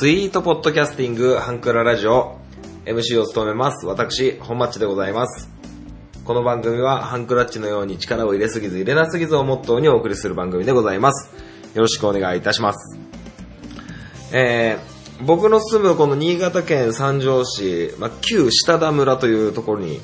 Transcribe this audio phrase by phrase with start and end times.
[0.00, 2.38] スイートポッドキャスティングハンクララジオ
[2.84, 3.84] MC を務めます。
[3.84, 5.50] 私、本マッチでございます。
[6.24, 11.34] この番組はハンクラッチのように力を入れすぎず入れなすぎずをモットーにお送りする番組でございます。
[11.74, 12.96] よろしくお願いいたします。
[14.30, 20.00] えー、僕の住むこの新潟県三条市、まあ、旧下田村というところに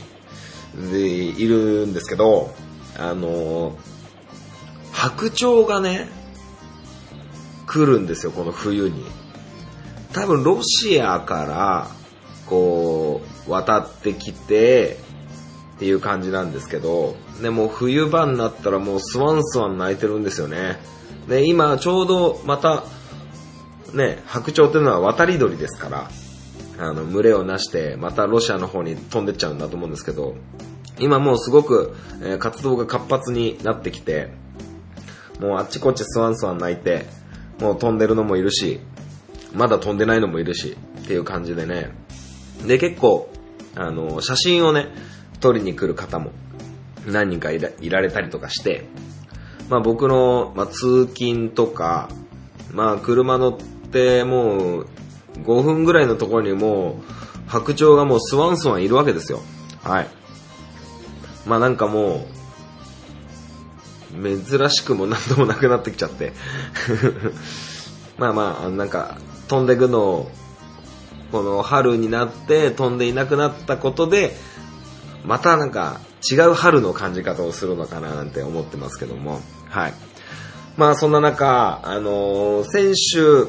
[0.75, 2.53] いるんですけど、
[2.99, 3.95] あのー
[4.91, 6.09] 白鳥がね、
[7.69, 9.24] 来るんですよ、この冬に。
[10.15, 11.89] 多分ロシアから、
[12.47, 14.97] こう、渡ってきて、
[15.77, 20.79] っていう感じなんですけど、で、も冬場になったらもうスワンスワン鳴いてるんですよね。
[21.29, 22.85] で、今ちょうどまた、
[23.93, 26.11] ね、白鳥っていうのは渡り鳥ですから、
[26.79, 30.37] あの、群れをなして、またロシアの方に飛んでっちゃうんだと思うんですけど、
[31.01, 34.31] 今もうすごく、え活動が活発になってきて、
[35.41, 37.07] もうあっちこっちスワンスワン鳴いて、
[37.61, 38.81] もう飛んでるのもいるし、
[39.55, 41.91] まだ飛んでないのもいるし、っていう感じでね。
[42.67, 43.31] で、結構、
[43.77, 44.89] あの、写真をね、
[45.41, 46.33] 撮りに来る方も
[47.07, 48.87] 何人かいられたりとかして、
[49.69, 52.09] まあ僕の、まあ、通勤とか、
[52.73, 54.87] まあ車乗ってもう
[55.43, 57.15] 5分ぐらいのところにもう
[57.47, 59.41] 白鳥がもうスワンスワンいるわけですよ。
[59.83, 60.07] はい。
[61.47, 62.27] まあなんかも
[64.17, 66.33] う、珍しくも何ともなくなってきちゃって。
[68.17, 69.19] まあまあ、なんか、
[69.55, 70.31] 飛んでくのを、
[71.31, 74.35] この春になって飛んでいなくなったことで、
[75.25, 79.41] またなんか違う春の感じ方をするのかななんて思ってますけども。
[79.71, 79.95] はい。
[80.77, 83.47] まあそんな中、あのー先週、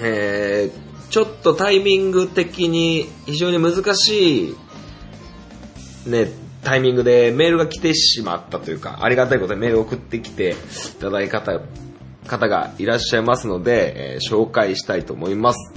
[0.00, 4.56] えー、ちょっとタイミング的に非常に難しい
[6.06, 6.32] ね、
[6.64, 10.54] タイミングでメールが来てしまったというか、ありがたいことでメール送ってきてい
[10.98, 11.60] ただいた方
[12.30, 15.74] 方がいらっしゃいますので、えー紹介したいと思います。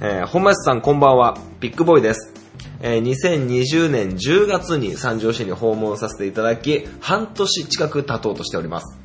[0.00, 2.32] えー本町さんこんばんは、ビッグボーイです。
[2.80, 8.98] えー2020年10月に三条市に訪問させていただき、半年近く経とうとしております。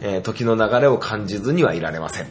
[0.00, 2.26] えー時の流れを感じずにはいられません。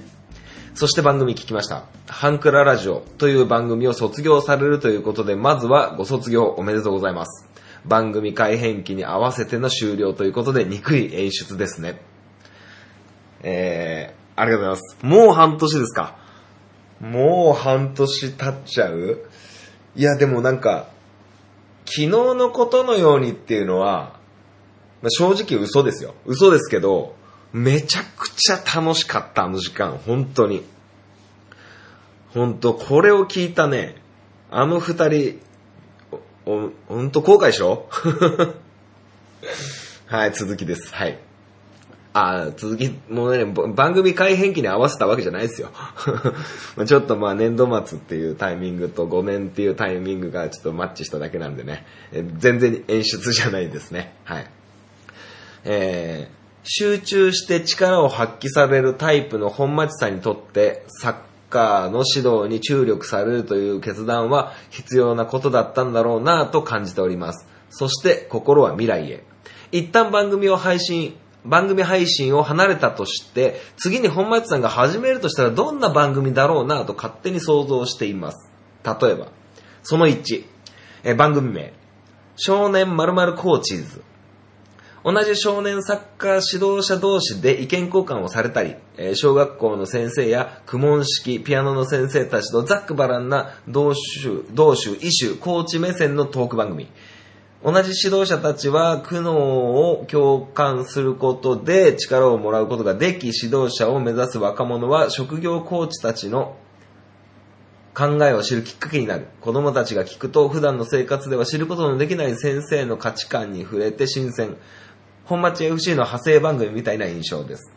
[0.74, 1.84] そして番組聞きました。
[2.08, 7.48] ハンクララジオという番組を卒業されるということで、まずはご卒業おめでとうございます。
[7.86, 12.11] 番組改編期に合わせての終了ということで、憎い演出ですね。
[13.44, 14.98] えー、ありがとうございます。
[15.06, 16.18] もう半年ですか。
[17.00, 19.26] もう半年経っちゃう？
[19.96, 20.90] いや、でもなんか、
[21.86, 24.20] 昨日のことのようにっていうのは、
[25.02, 26.14] まあ正直嘘ですよ。
[26.26, 27.16] 嘘ですけど、
[27.54, 30.00] めちゃくちゃ楽しかった、あの時間。
[30.06, 30.64] 本当に。
[32.34, 33.96] 本当これを聞いたね、
[34.50, 35.42] あの二人、
[36.46, 37.90] お、お本当後悔しろ
[40.08, 40.94] はい、続きです。
[40.94, 41.20] はい。
[42.14, 45.70] あ続き、もうね、番組改編期に合わせたわけじゃないですよ。
[46.86, 51.86] ちょっとまあ年度末っていうタイミングと5年っていうタイミングがちょっとマッチしただけなんでね。
[52.38, 54.14] 全然演出じゃないですね。
[54.26, 54.50] はい。
[55.64, 61.16] えー集中して力を発揮されるタイプの本町さんにとって、サッ
[61.50, 67.48] カーの指導に注力されるという決断は必要なことだったんだろうなと感じております。
[67.70, 69.24] そして心は未来へ。
[69.72, 71.16] 一旦番組を配信、
[71.46, 78.52] 番組配信を離れたとして、次に本町さんが始めるとしたらどんな番組だろうなと勝手に想像しています。
[78.84, 79.28] 例えば、
[79.84, 80.46] その1、
[81.04, 81.74] え番組名、
[82.36, 84.02] 少年〇〇コーチーズ。
[85.04, 88.76] 同じ少年サッカー指導者同士で意見交換をされたり、
[89.16, 96.88] 小学校の先生や苦問式ピアノの先生たちとざっくばらんな同種、同種、異種、コーチ目線のトーク番組。
[97.64, 106.56] 同じ指導者たちは苦悩を共感することで力をもらうことができ、指導者を目指す若者は職業コーチたちの
[107.94, 109.28] 考えを知るきっかけになる。
[109.42, 114.58] 子供たちが聞くと普段の生活では知ることのできない先生の価値観に触れて新鮮。
[115.26, 117.76] 本町 FC の派生番組みたいな印象です。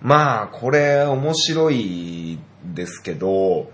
[0.00, 3.70] まあ、これ面白いですけど、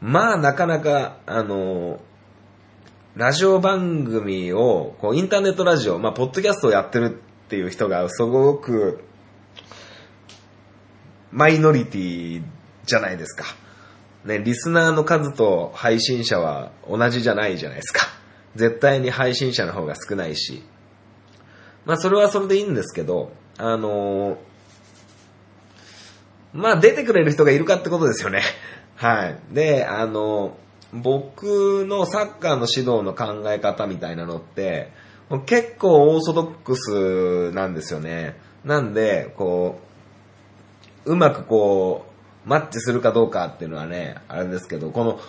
[0.00, 2.00] まあなかなか、あの、
[3.20, 9.04] ラジオ番組を、こう、インターネットラジオ、まあ、ポッドキャストをやってるっていう人がすごく、
[11.30, 12.42] マイノリティ
[12.86, 13.44] じゃないですか。
[14.24, 18.06] ね、リスナーの数と配信者は同じじゃないじゃないですか。
[18.56, 20.62] 絶対に配信者の方が少ないし。
[21.84, 24.36] まあ、それはそれでいいんですけど、あのー
[26.54, 28.40] まあ、出てくれる人がいるかってことですよね。
[28.96, 29.38] はい。
[29.52, 30.56] で、あの、
[30.92, 34.90] 僕のサッカーの指導の考え方みたいなのって、
[35.46, 38.36] 結構オーソドックスなんですよね。
[38.64, 39.80] なんで、こ
[41.06, 42.06] う、うまくこ
[42.44, 45.20] う、マッチするかどうかっていうのはね、あれですけど、この、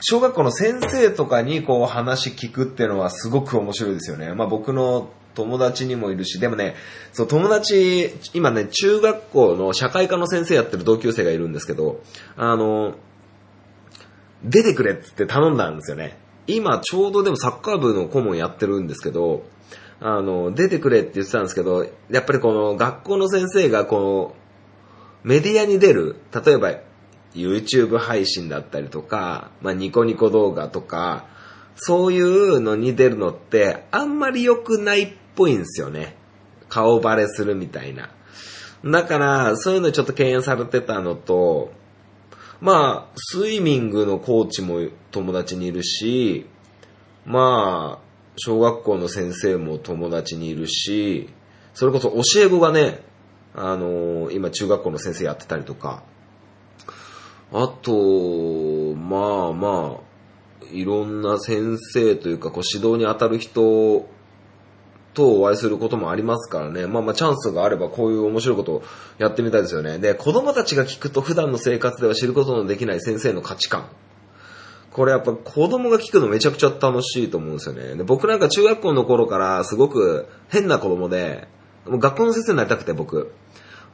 [0.00, 4.32] 小学校の先生とかにこう話聞くっていうのはすごく面白いですよね。
[4.32, 6.74] まあ僕の友達にもいるし、でもね、
[7.12, 12.00] そう友達、今ね、中学校の社会科の先生やってる同級生がいるんですけど、
[12.36, 12.94] あの、
[14.44, 16.18] 出てくれって頼んだんですよね。
[16.46, 19.44] 今ちょうどでもサッカー部の顧問やってるんですけど、
[20.00, 24.34] あの、出てくれって言ってたんですけど、やっぱりこの学校の先生がこの
[25.24, 26.74] メディアに出る、例えば
[27.34, 31.26] YouTube 配信だったりとか、まあニコニコ動画とか、
[31.74, 36.16] そういうのに出るのってあんまり良くないっぽいんですよね。
[36.68, 38.10] 顔バレするみたいな。
[38.84, 41.72] だから、そういうのちょっと敬遠されてたのと、
[42.60, 46.46] まあ、スイミングのコーチも友達にいるし、
[47.24, 51.28] まあ、小学校の先生も友達にいるし、
[51.74, 53.00] それこそ教え子がね、
[53.54, 56.02] あの今中学校の先生やってたりとか、
[57.52, 64.08] あと、まあまあ、いろんな先生というか、こう指導に当たる人
[65.18, 66.86] とお会いすることもありますからね。
[66.86, 68.82] まあまあチャンスがあればこういう面白いことを
[69.18, 69.98] やってみたいですよね。
[69.98, 73.88] で、子供たちが聞くと普段の生活では知ることのできない先生の価値観。
[74.92, 77.96] これやっぱ子供が聞くのめちゃくちゃ楽しいと思うんですよね。
[77.96, 81.48] で僕なんか中学校の頃からすごく変な子供で、
[81.86, 83.32] もう学校の先生になりたくて僕。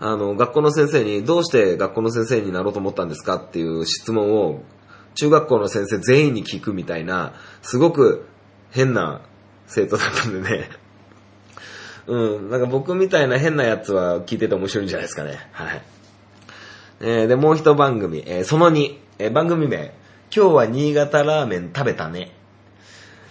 [0.00, 4.62] あの、学校の先生にどうして学校の先生になろうと思ったんですかっていう質問を
[5.14, 8.26] 中学校の先生全員に聞くみたいな、すごく
[8.70, 9.22] 変な
[9.66, 10.68] 生徒だったんでね。
[12.06, 15.48] うん、なんか僕みたいな変なやつは聞いてて面白いんじゃないですかね。
[15.52, 15.82] はい。
[17.00, 19.94] えー、で、もう一番組、えー、その2、えー、番組名、
[20.34, 22.32] 今日は新潟ラーメン食べたね。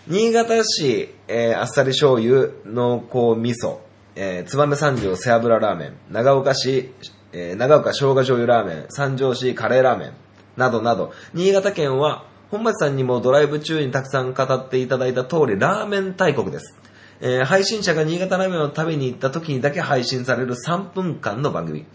[0.08, 3.78] 新潟市、えー、あっさり醤油、濃厚味噌、
[4.16, 6.94] えー、燕三条背脂ラーメン、長岡市、
[7.32, 10.14] えー、長岡生姜醤油ラーメン、三条市カレーラーメン、
[10.58, 16.78] などなど、新潟県は、本町さんにもドライブ中にたくさん語っていただいた通り、ラーメン大国です。
[17.26, 21.86] えー配信者が新潟ラーメンを食べに行った時にだけ配信される3分間の番組。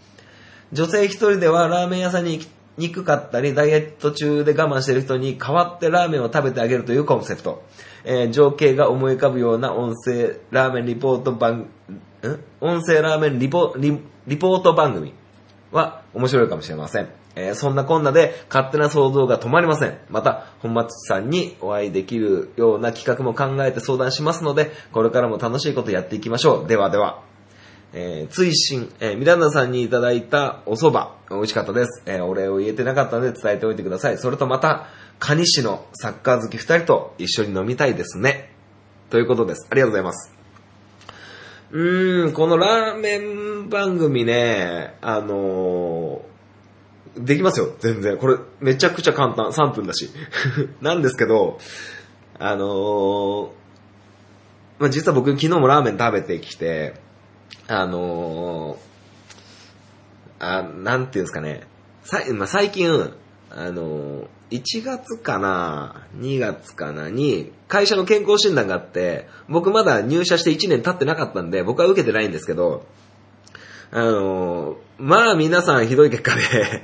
[0.73, 7.63] 女性一人ではラーメン屋さんに行きにくかったり、ダイエット中で我慢してる人に代わってラーメンを食べてあげるというコンセプト。
[8.05, 11.67] えー情景が思い浮かぶような音声ラーメンリポート番、ん？
[12.59, 15.13] 音声ラーメンリポリリポート番組
[15.71, 17.18] は面白いかもしれません。
[17.35, 19.97] えーそんなこんなで勝手な想像が止まりません。
[20.09, 26.67] また、本町さんにお会いできるような企画も考えて相談しますので、これからも楽しいことやっていきましょう。
[26.67, 27.21] ではでは。
[27.91, 32.03] えー、追伸、えー、ミランダさんにいただいたお蕎麦、美味しかったです。
[32.05, 34.17] えーお礼を言えてなかったので伝えておいてください。
[34.17, 34.87] それとまた、
[35.19, 38.51] 蟹市のサッカー好き二人と一緒に飲みたいですね。
[39.09, 39.67] ということです。
[39.71, 40.31] ありがとうございます。
[41.71, 46.21] うーん、このラーメン番組ね、あの
[47.17, 48.17] できますよ、全然。
[48.17, 49.47] これ、めちゃくちゃ簡単。
[49.47, 50.09] 3分だし。
[50.81, 51.59] なんですけど、
[52.37, 53.49] あのー
[54.79, 56.95] まあ、実は僕昨日もラーメン食べてきて、
[57.67, 58.89] あのー
[60.39, 61.67] あ、なんていうんですかね。
[62.03, 63.11] さまあ、最近、
[63.51, 72.85] あのー1月かな、2月かなに、会社の健康診断があって、僕まだ入社して1年経ってなかったんで、僕は受けてないんですけど、
[73.91, 76.83] あのーまあ皆さんひどい結果で、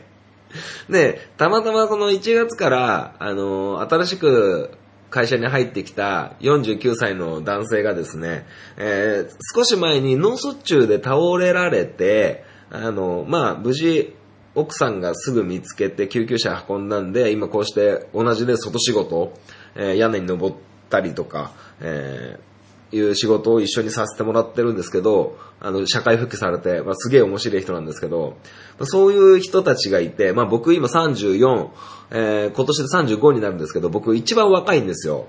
[0.89, 4.71] で、たまたまこの1月から、あの新しく
[5.09, 8.45] 会社に入ってきた49歳の男性がですね、
[8.77, 14.13] えー少し前に脳卒中で倒れられて、あのまあ無事、
[14.55, 19.33] 奥さんがすぐ見つけて救急車運んだんで、今こうして同じで外仕事、
[19.75, 20.55] えー屋根に登っ
[20.89, 22.54] たりとか、えー
[22.91, 28.37] いう仕事を一緒にさせてもらってるんですけど、あの、社会復帰されて、まあ、すげえ面白い人なんですけど、
[28.77, 31.69] まあそういう人たちがいて、まあ、僕今34、
[32.11, 32.77] えー今年
[33.07, 35.27] で35になるんですけど、僕一番若いんですよ。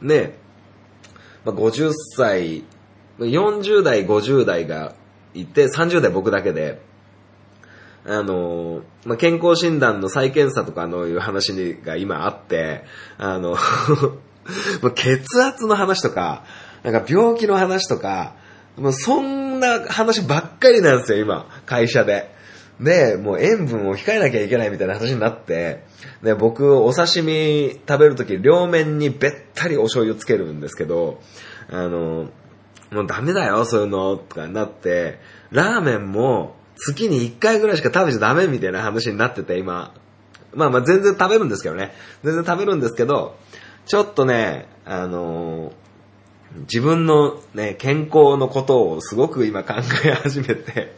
[0.00, 0.38] ね、
[1.44, 2.64] まあ、50歳、
[3.18, 4.94] 40代、50代が
[5.34, 6.80] いて、30代僕だけで、
[8.06, 12.84] あの、まあ、健康診断の再検査とかのいう話が今あって、
[13.18, 13.56] あの、
[14.94, 16.44] 血圧の話とか、
[16.84, 18.34] なんか病気の話とか、
[18.76, 22.32] もうそんな話ばっかりなんですよ、今、会社で。
[22.80, 25.84] で、もう塩分を控えなきゃいけないみたいな話になって、
[26.22, 31.20] で、僕、お刺身食べるとき、両面にべったりお醤油つけるんですけど、
[31.70, 32.28] あの、
[32.90, 39.94] もうダメだよ、そういうの、とかになって、ラーメンも月に1回ぐらいしか食べちゃダメみたいな話になってて、今。
[40.52, 41.92] まあまあ全然食べるんですけどね。
[42.22, 43.36] 全然食べるんですけど、
[43.86, 45.72] ちょっとね、あの
[46.60, 50.94] 自分のね、健康のことをすごく今考え始めて、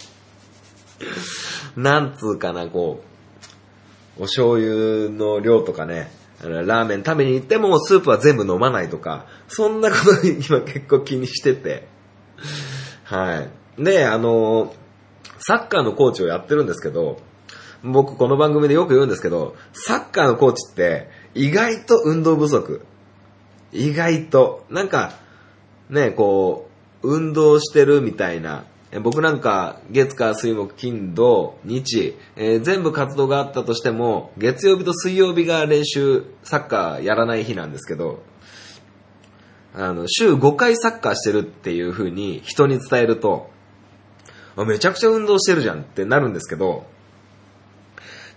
[1.76, 3.02] なんつうかな、こ
[4.18, 6.10] うお醤油の量とかね、
[6.42, 11.88] ラーメン食べに行ってもスープは全部飲まないとか、そんなことに今結構気にしてて。
[13.04, 13.46] は
[13.78, 13.82] い。
[13.82, 14.74] で、あの、
[15.38, 17.18] サッカーのコーチをやってるんですけど、
[17.82, 22.82] 僕この番組でよく言うんですけど、サッカーのコーチって意外と運動不足。
[23.72, 24.64] 意外と。
[24.70, 25.12] なんか、
[25.90, 26.68] ね、こ
[27.02, 28.64] う、運動してるみたいな。
[29.02, 38.22] 僕なんか、月火水木金土日、えー全部活動があったとしても、月曜日と水曜日が練習、サッカーやらない日なんですけど、
[39.74, 43.50] あの、週5回サッカーしてるっていう風に人に伝えると、
[44.56, 46.86] めちゃくちゃ運動してるじゃんってなるんですけど、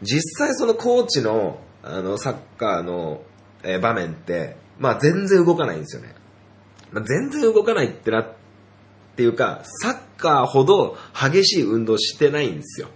[0.02, 3.22] 実際そのコーチの、あの、サッカーの、
[3.64, 6.14] え場面って、まあ全然動かないんですよね。
[6.92, 8.34] ま、全然動かないってな、っ
[9.16, 12.88] ていうか、サッカーほど激しい運動してないんですよ。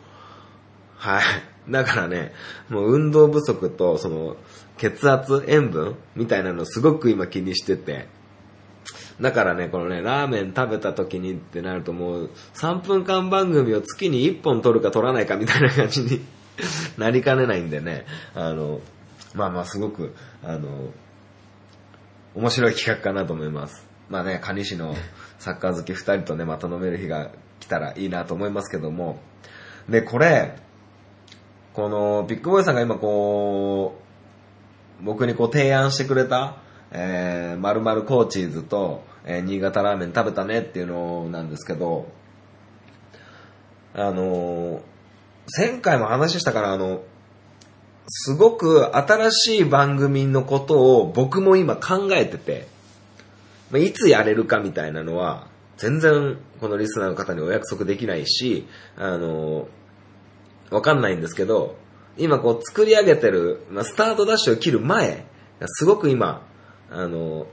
[0.96, 1.24] はい。
[1.70, 2.34] だからね、
[2.70, 4.38] もう運動不足と、その、
[4.78, 8.08] 血圧、塩分みたいなのすごく今気にしてて、
[9.22, 16.22] だからね、このね、ラーメン食べた時にってなるともう、3分間番組を月に1本撮るか撮らないかみたいな感じに
[16.98, 18.82] なりかねないんでね、あの、
[19.34, 20.90] まあまあすごく、あの、
[22.36, 23.88] 面白い企画かなと思います。
[24.10, 24.96] まあね、蟹市の
[25.40, 29.20] サッカー好き2人とね、また飲める日が来たらいいなと思いますけども、
[29.90, 30.56] で、これ、
[31.74, 34.00] この、ビッグボーイさんが今こ
[35.02, 36.58] う、僕にこう提案してくれた、
[36.92, 42.08] えー、〇〇コーチーズと、えー新潟ラーメン食べたねっていうのなんですけど、
[43.94, 44.82] あのー
[45.58, 47.04] 前回も話したから、あの、
[48.08, 52.68] すごく新しい番組のことを僕も今考えてて、
[53.72, 58.68] まあいつやれるかみたいなのは、全然このリスナーの方にお約束できないし、
[58.98, 59.68] あの、
[60.70, 61.78] わかんないんですけど、
[62.18, 65.26] 今こう作り上げてる、まあ、スタートダッシュを切る前、
[65.66, 66.46] すごく今、
[66.92, 67.48] あの、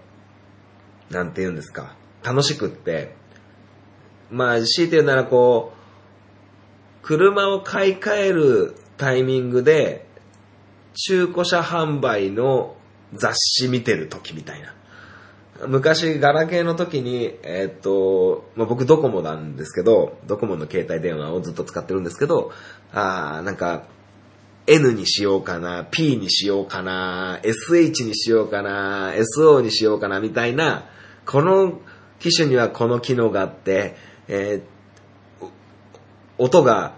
[1.11, 3.14] なんて言うんですか、楽しくって、
[4.30, 5.80] まあ、強いて言うならこう、
[7.02, 10.07] 車を買い替えるタイミングで、
[10.94, 12.76] 中古車販売の
[13.14, 14.75] 雑誌見てる時みたいな。
[15.66, 22.50] 昔、ガラケーの時に、えーっと、まあ、僕ドコモなんですけど、ドコモの携帯電話をずっと使ってるんですけど、
[22.92, 23.85] あー、なんか、
[24.66, 30.87] N にしようかな、P にしようかな、SH にしようかな、SO にしようかな、みたいな、
[31.26, 31.80] この
[32.20, 33.97] 機種にはこの機能があって、
[34.28, 34.80] えー
[36.40, 36.94] 音が、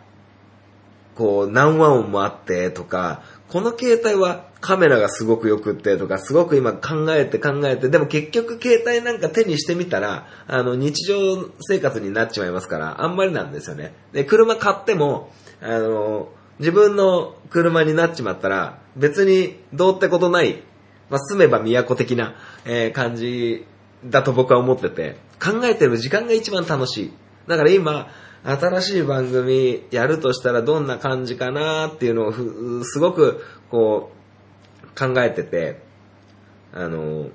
[1.16, 3.22] こう、何和音もあってとか、
[3.52, 13.92] この携帯はカメラがすごく良くってとか、すごく今考えて考えて、でも結局携帯なんか手にしてみたら、あの、日常生活になっちまいますから、あんまりなんですよね。
[14.14, 15.30] で、車買っても、
[15.60, 16.30] あの、
[16.60, 20.62] 自分の車になっちまったら、別にどうってことない、
[21.10, 23.66] まあ、住めば都的な、えー感じ
[24.02, 27.12] だと僕は思ってて、考えてる時間が一番楽しい。
[27.46, 28.08] だから今、
[28.44, 35.80] 新しい番組やるとしたらどんな感じかなっていうのをすごくこう考えてて、
[36.72, 37.28] あの、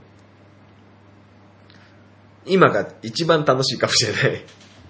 [2.46, 4.42] 今が一番楽しいかもしれない。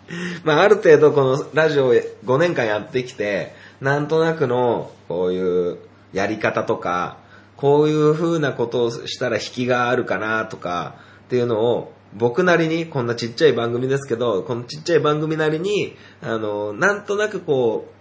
[0.43, 5.77] まあある程度このラジオを5年間やってきて、なんとなくのこういう
[6.13, 7.17] やり方とか、
[7.57, 10.95] こういう風なことをしたら引きがあるかなとか
[11.25, 17.98] っていうのを僕なりにこんなちっちゃい番組ですけど、このちっちゃい番組なりに、あの、なんとなくこう、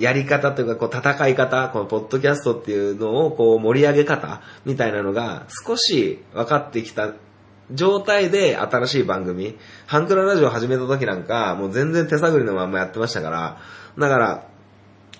[0.00, 7.12] やり方というか、こう、戦い方、このポッドキャストっていうのを、こう、盛り上げ方みたいなのが少し分かってきた
[7.70, 13.58] 状態で新しい番組、ハンクララジオ始めた時なんか、もう全然手探りのまんまやってましたから、
[13.98, 14.49] だから、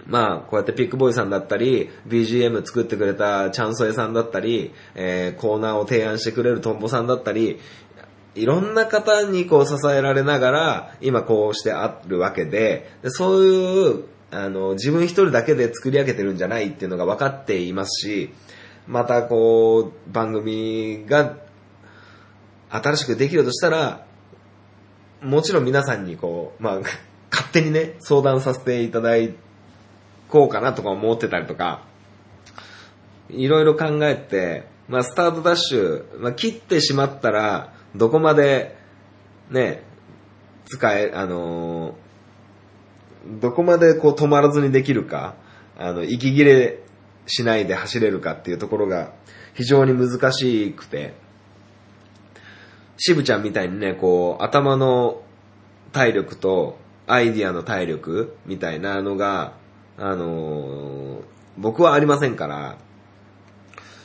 [0.07, 7.59] まあ、こうやってピックボーイさんだったり、BGM 作ってくれたチャンソエさんだったり、えーコーナーを提案してくれるトンボさんだったり、
[8.35, 18.33] いろんな方にこう支えられながら、今こうしてあるわけで、でそういう、あの、自分一人だけで作り上げてるんじゃないっていうのが分かっていますし、
[18.87, 21.37] またこう、番組が
[22.71, 24.07] 新しくできるとしたら、
[25.23, 26.81] もちろん皆さんにこう、まあ、
[27.31, 29.50] 勝手にね、相談させていただいて
[30.31, 31.83] こうかなとか思ってたりとか、
[33.29, 38.77] いろいろ考えて、まあ、スタートダッシュ、まあ、切ってしまったら、どこまで、
[39.51, 39.83] ね、
[40.67, 42.11] 使え、あのー
[43.27, 45.35] どこまでこう止まらずにできるか、
[45.79, 46.81] あの、息切れ
[47.27, 49.13] しないで走れるかっていうところが
[49.55, 51.15] 非常に難しくて、
[52.97, 55.23] 渋ちゃんみたいにね、こう、頭の
[55.93, 59.55] 体力とアイディアの体力みたいなのが、
[60.01, 61.01] あのー
[61.61, 62.79] 僕はありませんから、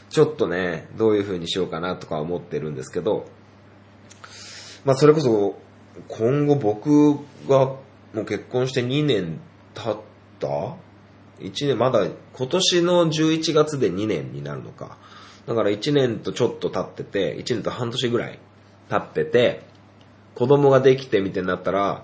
[0.10, 3.26] ちょっとね、どういう風にしようかなとか思ってるんですけど、
[4.84, 5.58] まあそれこそ、
[6.10, 7.16] 今後僕
[7.48, 7.68] が
[8.14, 9.40] もう結婚して2年
[9.74, 9.98] 経っ
[10.40, 10.76] た
[11.40, 14.98] ?1 年、まだ今年の11月で2年になるのか。
[15.48, 18.40] だから1年とちょっと経ってて、1年と半年ぐらい
[18.90, 19.62] 経ってて、
[20.34, 22.04] 子供ができてみてなったら、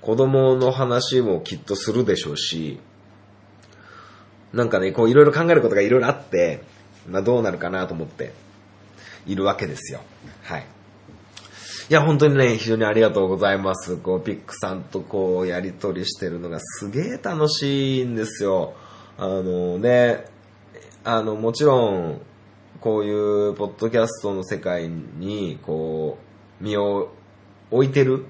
[0.00, 2.80] 子供の話もきっとするでしょうし、
[4.52, 6.62] なんかね、こういろいろ考えることがいろいろあって、
[7.08, 8.32] まあどうなるかなと思って
[9.26, 10.00] いるわけですよ。
[10.42, 10.66] はい。
[11.88, 13.96] いや、本当にね、非常にありがとうございます。
[13.96, 18.74] こう、ピックさんとこう、やりとりしてるのがすげえ楽しいんですよ。
[19.18, 20.24] あのね、
[21.04, 22.20] あの、もちろん、
[22.80, 26.18] こういうポッドキャストの世界に、こ
[26.60, 27.12] う、身を
[27.70, 28.26] 置いてる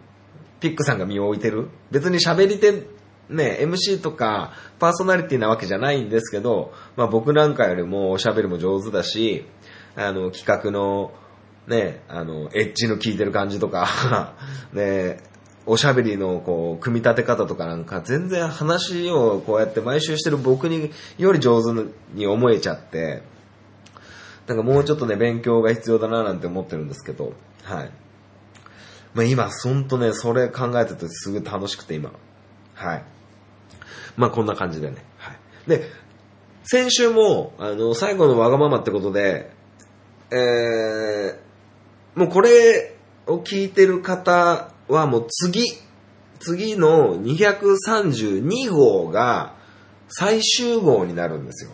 [0.61, 2.73] ピックさんが身を置いてる別に喋り手、
[3.29, 9.47] ね、MC とかパーソナリティなわけじゃないんですけど、まあ僕なんかよりもおしゃべりも上手だし、
[9.97, 11.13] あの、企画の、
[11.67, 14.35] ね、あの、エッジの効いてる感じとか、
[14.73, 15.19] ね、
[15.65, 21.73] おしゃべりのこう、組み立て方とかなんか全然話をこうやって毎週してる僕により上手
[22.15, 23.23] に思えちゃって、
[24.47, 27.33] なんかもうちょっとね、勉強が必要だななんて思ってるんですけど、
[27.65, 27.91] はい。
[29.15, 32.13] まあ今、ほんとね、それ考えててすごい楽しくて今。
[32.75, 33.05] はい。
[34.17, 35.05] まあこんな感じでね。
[35.19, 35.39] はい。
[35.69, 35.91] で、
[36.65, 39.51] 先週も、あの、最後のわがままってことで、
[40.31, 42.97] えー、もうこれ
[43.27, 45.65] を聞いてる方はもう次、
[46.41, 49.55] 次の232号が
[50.09, 51.71] 最終号になるんですよ。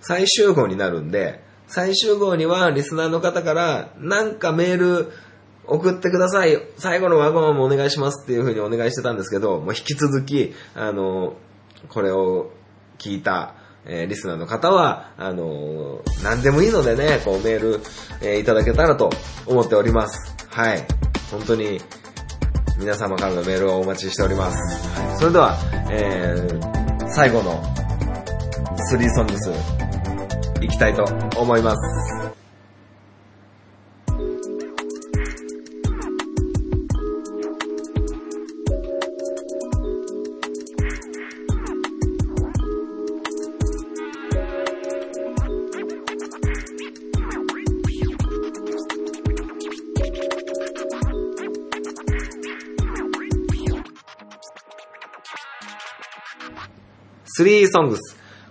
[0.00, 5.12] 最終号になるんで、最終号にはリスナーの方からなんかメール
[5.66, 6.58] 送ってください。
[6.76, 11.34] 最後のワゴンもお願いしますっていうふうにお願いしてたんですけど、もう引き続き、あの、
[11.88, 12.50] これを
[12.98, 13.54] 聞いた、
[13.86, 17.80] えーリスナーの方は、あの何でもいいのでね、こうメール、
[18.22, 19.10] えーいただけたらと
[19.46, 20.34] 思っております。
[20.50, 20.86] はい。
[21.30, 21.80] 本当に、
[22.78, 25.00] 皆様からのメールをお待ちしております。
[25.00, 25.18] はい。
[25.18, 25.56] それでは、
[25.90, 27.62] えー、最後の
[28.92, 29.50] 3ソングス、
[30.62, 31.04] いきたいと
[31.38, 32.23] 思います。
[57.38, 57.98] 3 songs。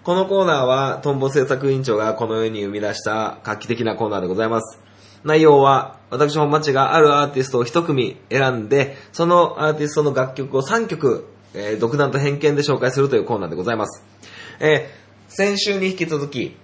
[0.04, 4.80] このコーナーは、トンボ制作委員長がこの世に生み出した画期的なコーナーでございます。
[5.24, 14.04] 内容は、私本町があるアーティストを一組選んで、そのアーティストの楽曲を3曲、えー独断と偏見で紹介するというコーナーでございます。
[14.60, 16.56] えー先週に引き続き、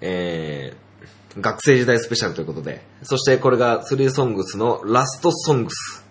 [0.00, 5.68] えー学生時代スペシャルということで、そしてこれが3 songs のラスト songs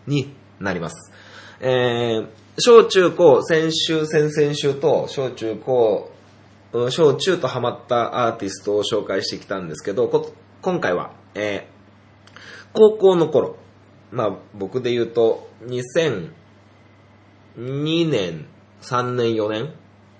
[0.08, 1.12] になります。
[1.60, 6.12] えー小中高、先週、先々週と、小中高、
[6.90, 10.08] 小中とハマったアーティストを紹介してきたんですけど、
[10.62, 11.82] 今回は、えー
[12.74, 13.58] 高校の頃、
[14.12, 16.32] まあ僕で言うと、2002
[18.10, 18.46] 年、
[18.82, 19.74] 3年、4年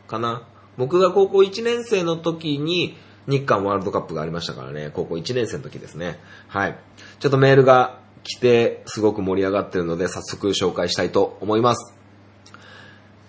[0.08, 0.48] かな。
[0.78, 6.20] 僕が高校1年生の時に日韓ワールドカップがありましたからね、高校1年生の時ですね。
[6.48, 6.78] はい。
[7.20, 12.01] ちょっとメールが来て、すごく盛り上がってるので、早速紹介したいと思います。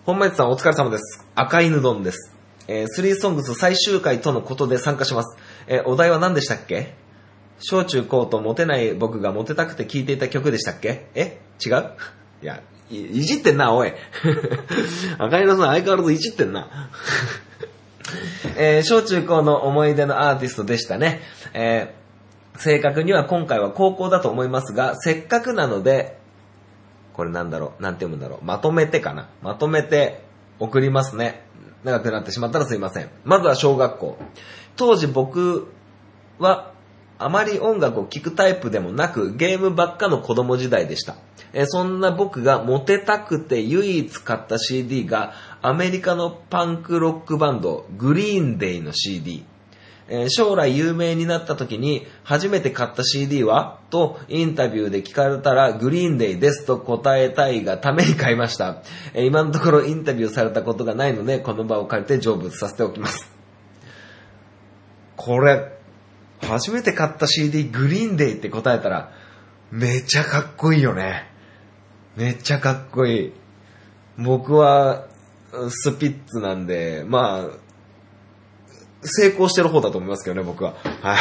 [0.05, 1.25] 本町さんお疲れ様です。
[1.37, 2.35] 赤犬丼です。
[2.67, 5.39] えー、スリーソングス最終回とのことで参加します。
[5.69, 6.95] えーお題は何でしたっけ？
[7.61, 11.07] 小中高とモテない僕がモテたくて聴いていた曲でしたっけ？
[11.15, 11.39] え？
[11.65, 11.91] 違う？
[12.43, 12.61] いや、
[12.91, 13.93] いいじってんな、おい。
[15.19, 16.91] 赤犬さん相変わらずいじってんな。
[18.59, 21.21] えー小中高の思い出のアーティストでしたね。
[21.55, 22.03] えー
[22.59, 26.19] 正確には今回は高校だと思いますが、せっかくなので、
[27.15, 29.29] これなんだろう、なんて読むんだろう、まとめてかな。
[29.43, 30.23] まとめて
[30.59, 31.45] 送りますね。
[31.85, 33.11] 長くなってしまったらすいません。
[33.25, 34.19] まずは小学校。
[34.77, 35.69] 当時僕
[36.39, 36.73] は
[37.19, 41.17] あまり音楽を聴くタイプでもなく、ゲームばっかの子供時代でした。
[41.53, 49.45] えそんな僕がモテたくて唯一買った CD が、アメリカのパンクロックバンド、グリーンデイの CD。
[50.09, 58.83] えー将来有名になった時に初めて買った CD はとインタビューで聞かれたらグリーンデイですと答えたいがために買いました。
[59.15, 63.33] えー今のところインタビューされたことがないのでこの場を借りて成仏させておきます。
[65.17, 65.79] これ、
[66.41, 69.13] 初めて買った CD グリーンデイって答えたら
[69.71, 71.31] めちゃかっこいいよね。
[72.17, 73.33] めっちゃかっこいい。
[74.19, 75.07] 僕は
[75.71, 77.72] スピッツなんで、まあ、
[79.03, 80.75] 成功してる方だと思いますけどね、僕は。
[81.03, 81.19] はい。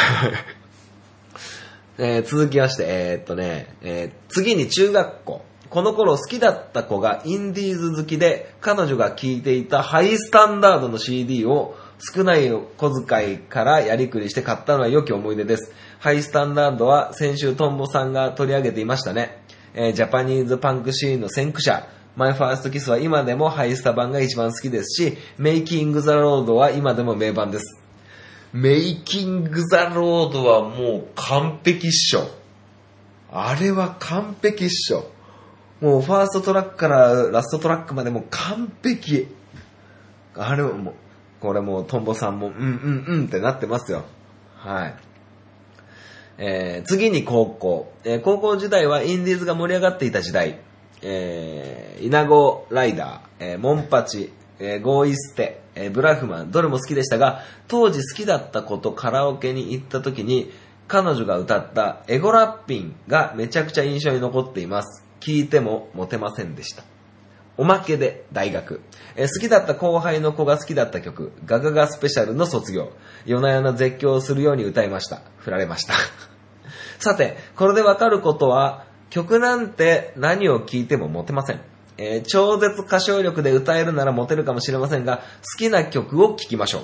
[1.98, 5.42] えー続きまして、えーっとね、えー次に中学校。
[5.68, 11.74] この頃好きだった子がインディーズ好きで、彼女が聴いていたハイスタンダードの CD を
[12.14, 15.72] 少ない小遣いからやりくりして買ったのは良き思い出です。
[15.98, 19.42] ハイスタンダードは先週トンボさんが取り上げていましたね。
[19.74, 27.82] えージャパニーズパンクシーンの先駆者、 My First Kiss は今でもハイスタ版が一番好きですし、 Making the Road は今でも名盤です。
[28.52, 32.28] Making the Road はもう完璧っしょ。
[33.30, 35.10] あれは完璧っしょ。
[35.80, 39.28] もうファーストトラックからラストトラックまでも完璧。
[40.34, 40.94] あれはもう、
[41.40, 44.04] これもうトンボさんもうんうんうんってなってますよ。
[44.56, 44.94] はい。
[46.38, 50.60] えー次に高校、えー高校時代はインディーズが盛り上がっていた時代。
[51.02, 60.52] えー、イナゴライダー、えーモンパチ、えーゴーイステ、えーブラフマン、どれも好きでしたが、当時好きだった子とカラオケに行った時に、
[60.88, 65.04] 彼女が歌ったエゴラッピンがめちゃくちゃ印象に残っています。
[65.20, 66.84] 聞いてもモテませんでした。
[67.56, 68.80] おまけで大学。
[69.16, 72.92] えー好きだった後輩の子が好きだった曲、ガガガスペシャルの卒業。
[73.24, 75.22] 夜な夜な絶叫するように歌いました。
[75.38, 75.94] 振られました。
[76.98, 81.60] さて、これでわかることは、曲なんて何を聴いてもモテません。
[81.98, 85.22] えー超絶歌唱力で歌えるならモテるかもしれませんが、好
[85.58, 86.82] きな曲を聴きましょう。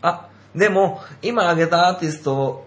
[0.00, 2.64] あ、でも、今挙げたアーティスト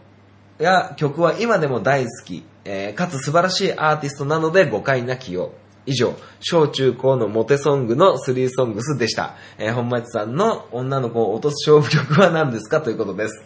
[0.59, 5.49] や曲は今でも大好き、えーかつ素晴らしいアーティストなので誤解なきよう。
[5.87, 9.33] 以上、小中高のモテソングの3ソングスでした。
[9.57, 12.79] えー本町さんの女の子を落とす勝負曲は何ですか？
[12.81, 13.43] ということです。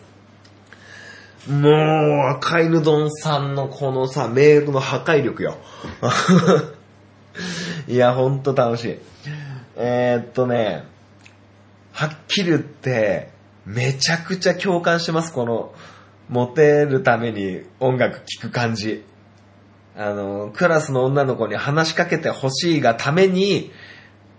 [1.48, 5.58] もう、赤犬丼さんのこのさ、メールの破壊力よ。
[7.88, 9.00] いや、ほんと楽しい。
[9.76, 10.86] えー、っとね、
[11.92, 13.30] はっきり言って、
[13.66, 15.74] めちゃくちゃ共感してます、この、
[16.30, 19.04] モテるために音楽聴く感じ。
[19.96, 23.72] あの、クラスの女の子に話しかけてほしいがために、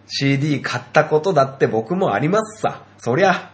[0.07, 2.83] CD 買ったことだって僕もありますさ。
[2.99, 3.54] そりゃ、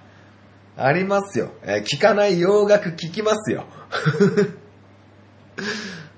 [0.77, 1.51] ありますよ。
[1.63, 3.65] えー聞かない洋楽聞きますよ。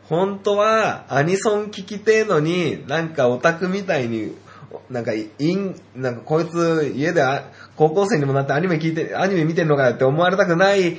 [0.09, 4.37] 本当はアニソン聞きてえのに、なんかオタクみたいに、
[4.91, 7.23] なんか、イン、なんかこいつ家で
[7.77, 10.97] 高校生にもなってアニメ聞いて、アニメ見てんのかよって思われたくないっ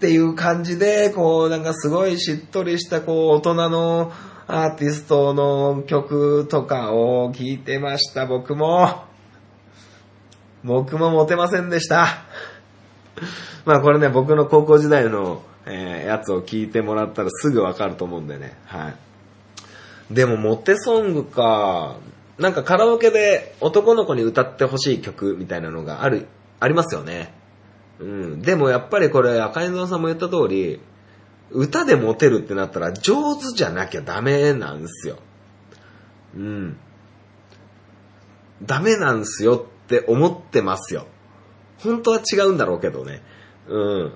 [0.00, 4.12] ていう感じで、こうなんかすごいしっとりしたこう大人の
[4.46, 9.07] アーティストの曲とかを聞いてました、僕も。
[10.64, 12.24] 僕もモテませんでした。
[13.64, 18.56] まあこれね、僕の高校時代の、えーやつを聞いてもらったらすぐわかると思うんでね。
[18.66, 18.90] は
[20.10, 20.14] い。
[20.14, 21.96] でもモテソングか。
[22.38, 26.28] なんかカラオケで男の子に歌ってほしい曲みたいなのがある、
[26.60, 27.34] ありますよね。
[27.98, 28.42] うん。
[28.42, 30.80] でもやっぱりこれ赤井さんも言った通り、
[31.50, 35.16] 歌でモテるってなったら上手じゃなきゃダメなんですよ。
[36.36, 36.76] うん。
[38.62, 41.06] ダメなんすよって思ってますよ。
[41.78, 43.22] 本当は違うんだろうけどね。
[43.66, 44.12] うん。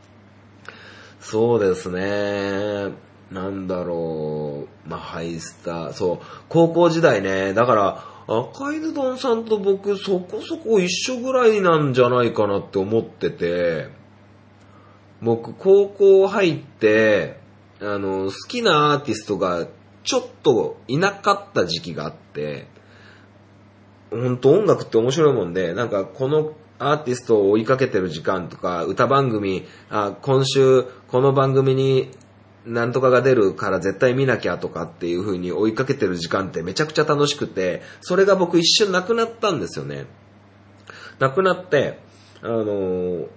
[1.18, 2.92] そうですね。
[3.30, 4.88] なんだろう。
[4.88, 5.92] まあ、ハイスター。
[5.94, 6.26] そう。
[6.50, 7.54] 高校時代ね。
[7.54, 13.88] だから、赤いどんさんと僕そこそこ一緒ぐらいなんじゃないかなって思ってて、
[15.22, 17.38] 僕高校入って、
[17.80, 19.66] あの、好きなアーティストが
[20.02, 22.66] ちょっといなかった時期があって、
[24.10, 32.10] 本当音楽って面白いもんで、なんかこのアーティストを追いかけてる時間とか、歌番組、あ今週この番組に
[32.64, 40.06] なんとかが出るから絶対見なきゃとかっていう風に追いかけてる時間ってめちゃくちゃ楽しくて、それが僕一瞬なくなったんですよね。
[41.18, 42.00] なくなって、
[42.42, 43.28] あのー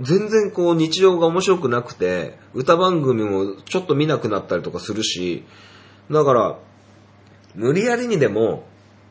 [0.00, 5.44] 全然こう日常が面白くなくて、歌番組もちょっと見なくなったりとかするし、
[6.10, 6.58] だから、
[7.54, 8.64] 無理やりにでも、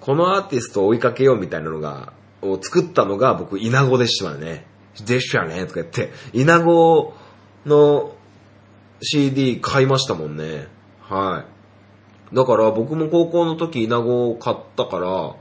[0.03, 2.11] このアーティストを追いかけようみたいなのが、
[2.41, 4.65] を作ったのが僕、イナゴでしたね。
[5.05, 7.13] でしたね、とか言って、イナゴ
[7.65, 8.13] の
[9.01, 10.67] CD 買いましたもんね。
[10.99, 11.45] は
[12.33, 12.35] い。
[12.35, 15.35] だから僕も高校の時イナゴを買ったから、あ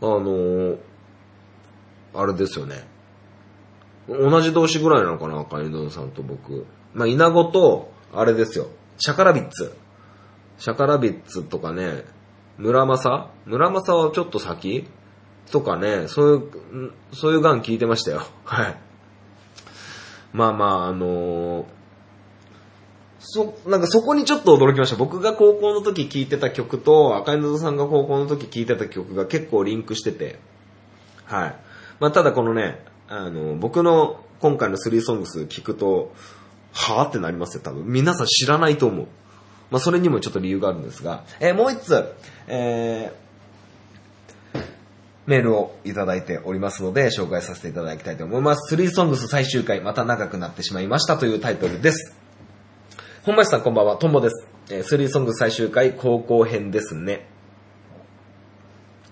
[0.00, 0.78] の
[2.14, 2.88] あれですよね。
[4.08, 6.64] 同じ同士ぐらいなのかな、赤井戸さんと僕。
[6.94, 8.68] まあ、イナゴと、あれですよ。
[8.96, 9.76] シャカラビッツ。
[10.56, 12.04] シャカラビッツとかね、
[12.60, 13.30] 村正？
[13.46, 14.86] 村正はちょっと先？
[15.50, 18.22] とかね、そういう、そういうガン聞いてましたよ。
[18.44, 18.76] はい。
[20.32, 21.64] まあまあ、あのー
[23.22, 24.96] そ、なんかそこにちょっと驚きました。
[24.96, 30.38] 僕が高校の時聴いてた曲と、赤いのぞさんが高校の時聴いてた曲が結構リンクしてて、
[31.26, 31.56] はい。
[32.00, 36.12] まあ、ただこのね、あの、僕の今回の3ソングス聞くと、
[36.72, 37.84] はぁってなりますよ、多分。
[37.84, 39.06] 皆さん知らないと思う。
[39.70, 42.12] まあ、それにもちょっと理由があるんですが、えーもう一つ、
[42.48, 44.60] えー、
[45.26, 48.74] メールをいただいておりますので、紹介させていただきたいと思います。
[48.74, 52.16] 3ソングス最終回、また長くなってしまいましたというタイトルです。
[53.22, 54.44] 本町さんこんばんは、とんぼです。
[54.70, 57.26] えー、3ソングス最終回、高校編ですね。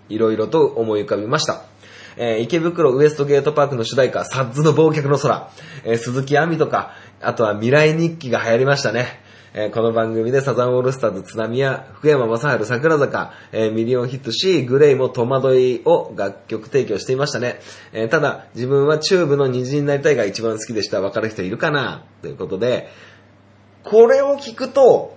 [0.08, 1.64] いろいろと思い浮かびました。
[2.16, 5.50] えー池袋ウエストゲートパークの主題歌、 SADS の忘却の空、
[5.84, 9.27] えー鈴木亜美とか、あとは未来日記が流行りましたね。
[9.54, 17.60] えーこの番組でサザンオールスターズ津波や福山雅治桜坂、えーミリオンヒットし、 GLAY も戸惑いを楽曲提供していましたね。
[17.92, 21.00] えーただ、自分はチューブの虹になりたいが一番好きでした。
[21.00, 22.04] わかる人いるかな？
[22.20, 22.88] ということで、
[23.84, 25.16] これを聞くと、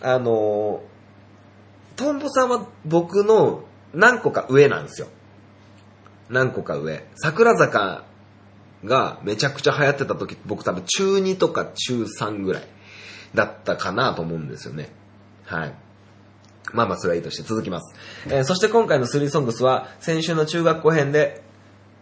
[0.00, 5.08] あのートンボさんは僕の何個か上なんですよ。
[6.30, 7.04] 何個か上。
[7.16, 8.04] 桜坂
[8.84, 12.62] がめちゃくちゃ流行ってた時、僕多分中2とか中3ぐらい
[13.34, 14.90] だったかなと思うんですよね。
[15.44, 15.74] はい。
[16.72, 17.94] まあまあそれはいいとして続きます。
[18.26, 21.42] えーそして今回の3ソングスは先週の中学校編で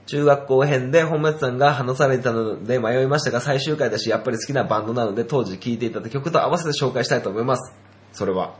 [0.07, 7.73] 中学校編で本松さんが話されたので迷いましたが最終回だしやっぱり好きなバンドなので当時聴いていた曲と合わせて紹介したいと思います。
[8.13, 8.55] それは、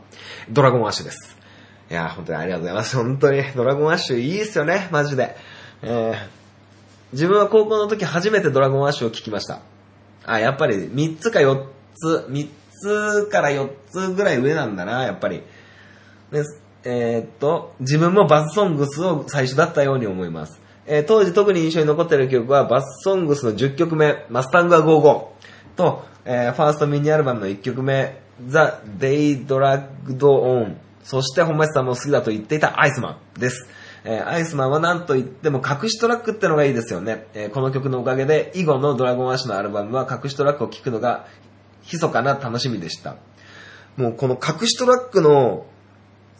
[0.49, 1.35] ドラゴンアッシュです。
[1.89, 2.95] いやー、本当にありがとうございます。
[2.95, 5.35] 本当に、ドラゴンアッシュいいっすよね、マジで。
[5.81, 6.15] えー、
[7.11, 9.59] 自分は高校の時初めてドラゴンアッシュを聴きました。
[10.25, 12.49] あ、やっぱり3つか4つ、3
[12.81, 15.41] つから4つぐらい上なんだな、やっぱり。
[16.31, 16.43] で
[16.83, 20.59] えーっと、自分もバスソングスを最初だったように思います。
[20.87, 25.25] えー当時特に印象に残っている曲はバスソングスの10曲目、マスタングは55
[25.75, 28.57] と、えーファーストミニアルバムの1曲目、The
[28.97, 33.67] Day Dragged On、そして本町さんも好きだと言っていたアイスマンです。
[34.03, 37.27] えーアイスマンは何と言っても隠しトラックってのがいいですよね。
[37.35, 41.27] えーこの曲のおかげで以後のドラゴンアッシュのアルバムは隠しトラックを聴くのが
[41.83, 43.15] 密かな楽しみでした。
[43.97, 45.65] もうこの隠しトラックの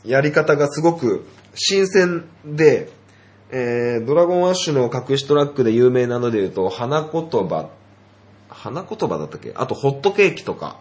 [0.06, 2.90] やり方がすごく新鮮で、
[3.52, 7.70] えードラゴンアッシュの隠しトラックで有名なので言うと、花言葉、
[8.50, 9.54] 花言葉だったっけ？
[9.56, 10.80] あとホットケーキとか、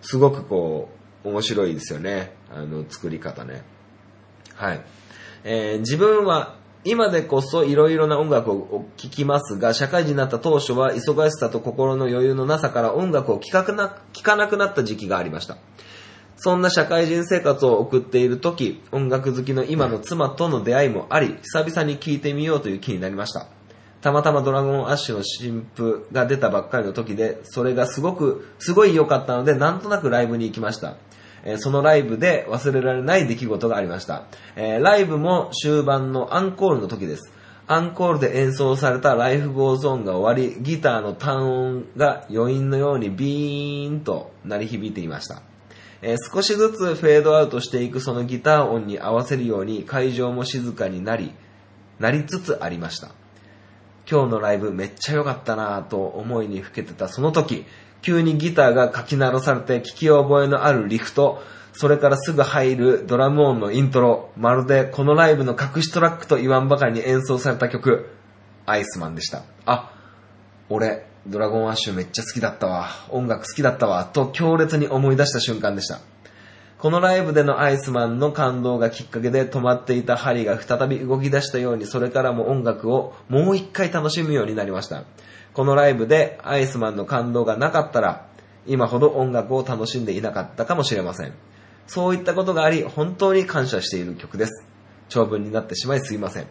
[0.00, 0.88] すごくこ
[1.24, 2.32] う、面白いですよね。
[2.50, 3.62] あの、作り方ね。
[4.54, 4.80] はい。
[5.44, 15.56] えー自分は今でこそいろいろな音楽を聴きますが、社会人になった当初は忙しさと心の余裕のなさから音楽を聴かな聴かなくなった時期がありました。
[16.36, 23.46] そんな社会人生活を送っている時、音楽好きの今の妻との出会いもあり、久々に聴いてみようという気になりました。
[24.02, 30.96] たまたま Dragon Ash の新譜が出たばっかりの時で、それがすごく、すごい良かったので、なんとなくライブに行きました。
[31.44, 34.24] えーそのライブで忘れられない出来事がありました。
[34.56, 37.30] えーライブも終盤のアンコールの時です。
[37.66, 45.42] アンコールで演奏された Life Goes On が終わり、ギターの単音が余韻のようにビーンと鳴り響いていました。
[46.02, 51.32] えー少しずつフェードアウトしていくそのギター音に合わせるように会場も静かになり、
[51.98, 53.08] なりつつありました。
[54.10, 57.64] 今日のライブめっちゃ良かったなぁと思いにふけてたその時、
[58.04, 68.10] 急にギターが書き鳴らされて聞き覚えのあるリフト、それからすぐ入るドラム音のイントロ、まるでこのライブの隠しトラックと言わんばかりに演奏された曲、
[68.66, 69.42] アイスマンでした。
[69.64, 69.90] あ、
[70.68, 76.00] 俺、ドラゴンアッシュめっちゃ好きだったわ、音楽好きだったわ、と強烈に思い出した瞬間でした。
[76.76, 85.04] このライブでのアイスマンの感動がきっかけで止まっていた針が再び動き出したようにそれからも音楽をもう一回楽しむようになりました。
[85.54, 88.26] このライブでアイスマンの感動がなかったら
[88.66, 91.32] 今ほど音楽を楽しんでいなかったかもしれません。
[91.86, 94.66] そういったことがあり本当に感謝している曲です。
[95.08, 96.46] 長文になってしまいすいません。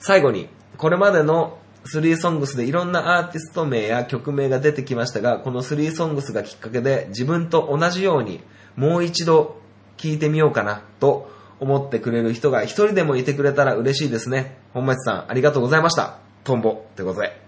[0.00, 8.42] 最後に、これまでの3ソングスでいろんなアーティスト名や曲名が出てきましたが、この3ソングスがきっかけで自分と同じように
[8.76, 9.60] もう一度
[9.96, 14.58] 聴いてみようかなと思ってくれる人が一人でもいてくれたら嬉しいですね。
[14.74, 16.18] 本町さんありがとうございました。
[16.44, 17.47] トンボってことで。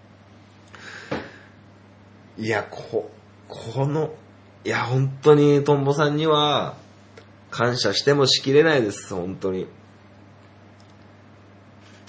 [2.40, 3.11] いや、こ、
[3.48, 4.14] この、
[4.64, 6.74] いや、本当にトンボさんには
[7.50, 9.66] 感謝してもしきれないです、本当に。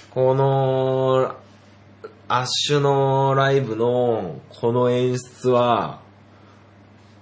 [0.08, 1.36] この、
[2.28, 6.00] アッシュのライブのこの演出は、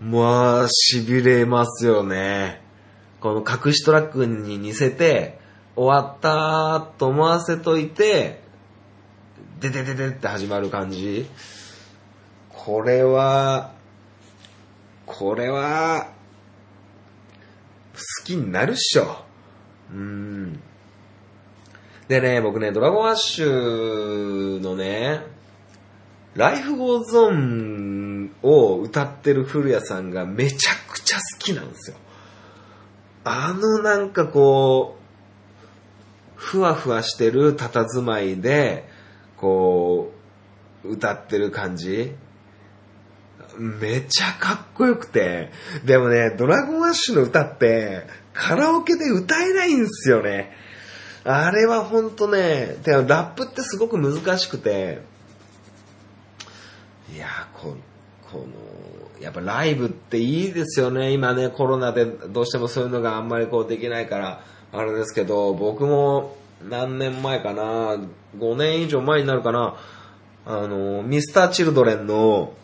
[0.00, 2.62] まあ、痺れますよね。
[3.18, 5.40] この隠しトラックに似せて、
[5.74, 8.40] 終わったと思わせといて、
[9.58, 11.26] ででででって始まる感じ。
[12.62, 13.72] これは、
[15.06, 16.08] これは、
[17.94, 19.24] 好きになるっしょ。
[19.90, 20.60] うん。
[22.06, 25.22] でね、僕ね、 Dragon Ash のね、
[26.34, 31.96] Life Goes On を歌ってる降谷さんがめちゃくちゃ好きなんですよ。
[33.24, 38.86] あのなんかこう、ふわふわしてる佇まいで、
[39.38, 40.12] こ
[40.84, 42.14] う、歌ってる感じ
[43.58, 45.50] めちゃかっこよくて。
[45.84, 50.52] でもね、ドラゴンアッシュの歌って、カラオケで歌えないんですよね。
[51.24, 55.02] あれはほんとね、でラップってすごく難しくて、
[57.14, 57.76] いやこ、
[58.30, 58.46] この、
[59.20, 61.12] やっぱライブっていいですよね。
[61.12, 67.98] 今ね、コロナでどうしてもそういうのがあんまりこうできないから、あれですけど、僕も何年前かな、
[68.38, 69.76] 5年以上前になるかな、
[70.46, 72.54] あの、ミスターチルドレンの、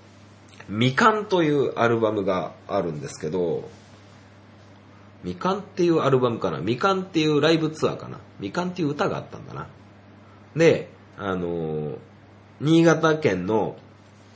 [0.69, 3.69] みかんというアルバムがあるんですけど、
[5.23, 6.59] みかんっていうアルバムかな？
[6.59, 8.19] みかんっていうライブツアーかな？
[8.41, 9.69] みかんっていう歌があったんだな。
[10.55, 11.99] で、あの
[12.61, 13.77] 新潟県の、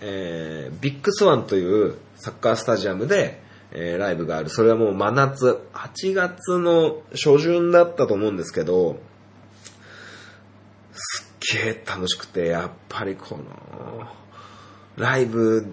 [0.01, 4.49] えービッグスワンというサッカースタジアムで、えーライブがある。
[4.49, 8.99] それはもう真夏、8月の初旬だったと思うんですけど、
[10.93, 14.07] すっげえ楽しくて、やっぱりこの、
[14.97, 15.73] ライブ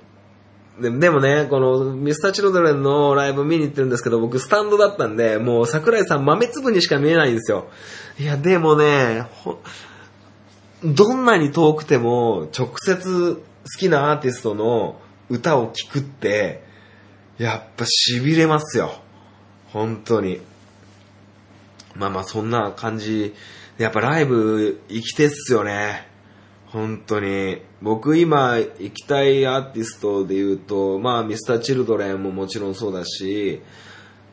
[0.79, 7.69] ででもね、このミスターチルドレンのライブ見に行ってるんですけど、僕スタンドだったんで、もう桜井さん豆粒にしか見えないんですよ。
[8.19, 9.27] いや、でもね、
[10.83, 13.41] どんなに遠くても直接好
[13.79, 16.63] きなアーティストの歌を聴くって、
[17.37, 18.91] やっぱ痺れますよ。
[19.73, 20.41] 本当に。
[21.95, 23.33] まあまあそんな感じ。
[23.77, 26.07] やっぱライブ行きてっすよね。
[26.77, 27.63] 本当に。
[27.81, 33.63] 僕今行きたいアーティストで言うと、まあミスターチルドレンももちろんそうだし、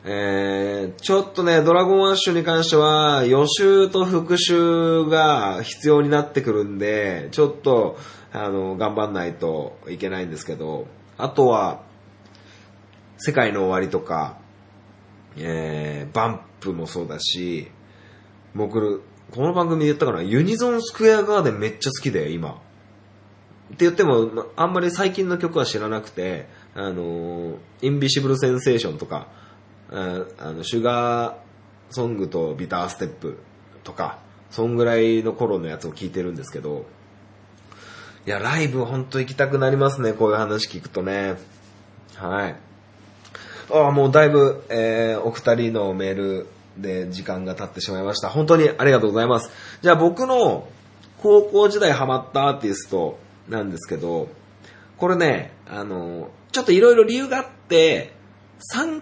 [0.03, 7.97] えー、ちょっとね、ドラゴンアッシュに関しては予習と復習が必要になってくるんで、ちょっと、
[8.31, 10.85] あの、頑張んないといけないんですけど、
[11.17, 11.81] あとは、
[13.17, 14.37] 世界の終わりとか、
[15.35, 17.71] えー、バンプもそうだし、
[18.53, 19.01] 僕、
[19.31, 22.51] この番組で言ったかな、ユニゾンスクエアガーデンめっちゃ好きで、今。
[22.51, 22.53] っ
[23.69, 29.27] て言っても、あんまり最近の曲は知らなくて、あの、インビシブルセンセーションとか、
[29.91, 31.35] ああの、シュガー
[31.89, 33.39] ソングとビターステップ
[33.83, 34.19] とか、
[34.51, 36.85] そんぐらいの頃のやつを聞いてるんですけど、
[38.27, 41.37] いや、ライブほんと行きたくなりますね、こういう話聞くとね。
[42.15, 42.55] はい。
[43.71, 48.29] ああ、もうだいぶ、えー、お二人のメールで時間が経ってしまいました。
[48.29, 49.51] 本当にありがとうございます。
[49.81, 50.67] じゃあ僕の
[51.21, 53.17] 高校時代ハマったアーティスト
[53.49, 54.29] なんですけど、
[54.97, 58.13] これね、あの、ちょっといろいろ理由があって、
[58.73, 59.01] 3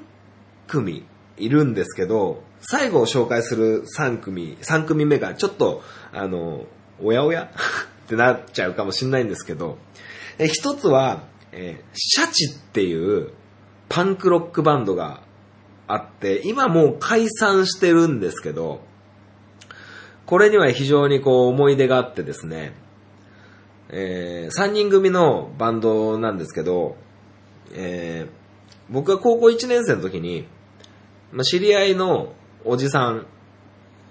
[0.67, 1.05] 組
[1.37, 6.65] いるんですけど、最後を紹介する3組、3組目がちょっと、あの、
[7.01, 7.51] おやおや？
[8.05, 9.77] ってなっちゃうかもしれないんですけど、
[10.37, 13.29] え一つは、えーシャチっていう
[13.89, 15.21] パンクロックバンドが
[15.93, 18.81] あって、今もう解散してるんですけど、
[20.25, 22.73] これには非常にこう思い出があってですね、
[23.89, 26.95] えー3人組のバンドなんですけど、
[27.73, 28.43] えー
[28.89, 30.45] 僕が高校1年生の時に、
[31.31, 32.33] ま、知り合いの
[32.65, 33.25] おじさん、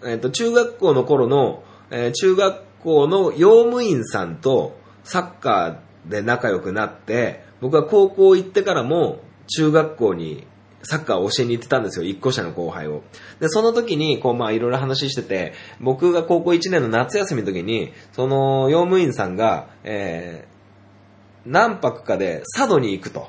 [0.04, 9.18] えっ、と、中学校の頃の、えー中学校の用務員さんとサッカーで仲良くなって、僕は高校行ってからも
[9.48, 10.46] 中学校に
[10.84, 13.02] サッカーを教えに行ってたんですよ、一個下の後輩を。
[13.40, 20.52] で、その時に、こう、まあ、いろいろ話してて、僕が高校1年の夏休みの時に、その、用務員さんが、えー
[21.44, 23.28] 何泊かで佐渡に行くと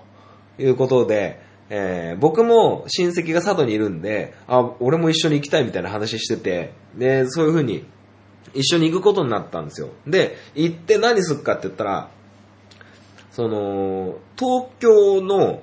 [0.60, 7.86] いうことで、えー僕も親戚が佐渡にいるんで、あ、俺も一緒に行きたいみたいな話してて、で、そういう風に
[8.54, 9.90] 一緒に行くことになったんですよ。
[10.06, 12.10] で、行って何すっかって言ったら、
[13.32, 15.62] その、東京の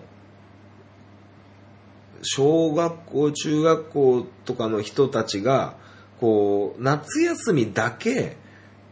[2.22, 5.76] 小学校、中学校とかの人たちが、
[6.20, 8.36] こう、夏休みだけ、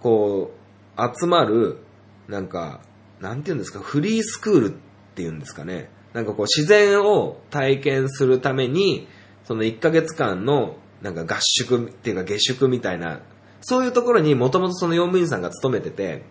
[0.01, 0.53] こ
[0.97, 1.79] う、集まる、
[2.27, 2.81] なんか、
[3.21, 4.73] なんていうんですか、フリースクールっ
[5.15, 5.91] ていうんですかね。
[6.13, 9.09] なんかこう、自然を体験するために、
[9.45, 13.21] その1ヶ月間の、なんか合宿っていうか下宿みたいな、
[13.61, 16.23] そういうところにもともとその用務員さんが勤めてて、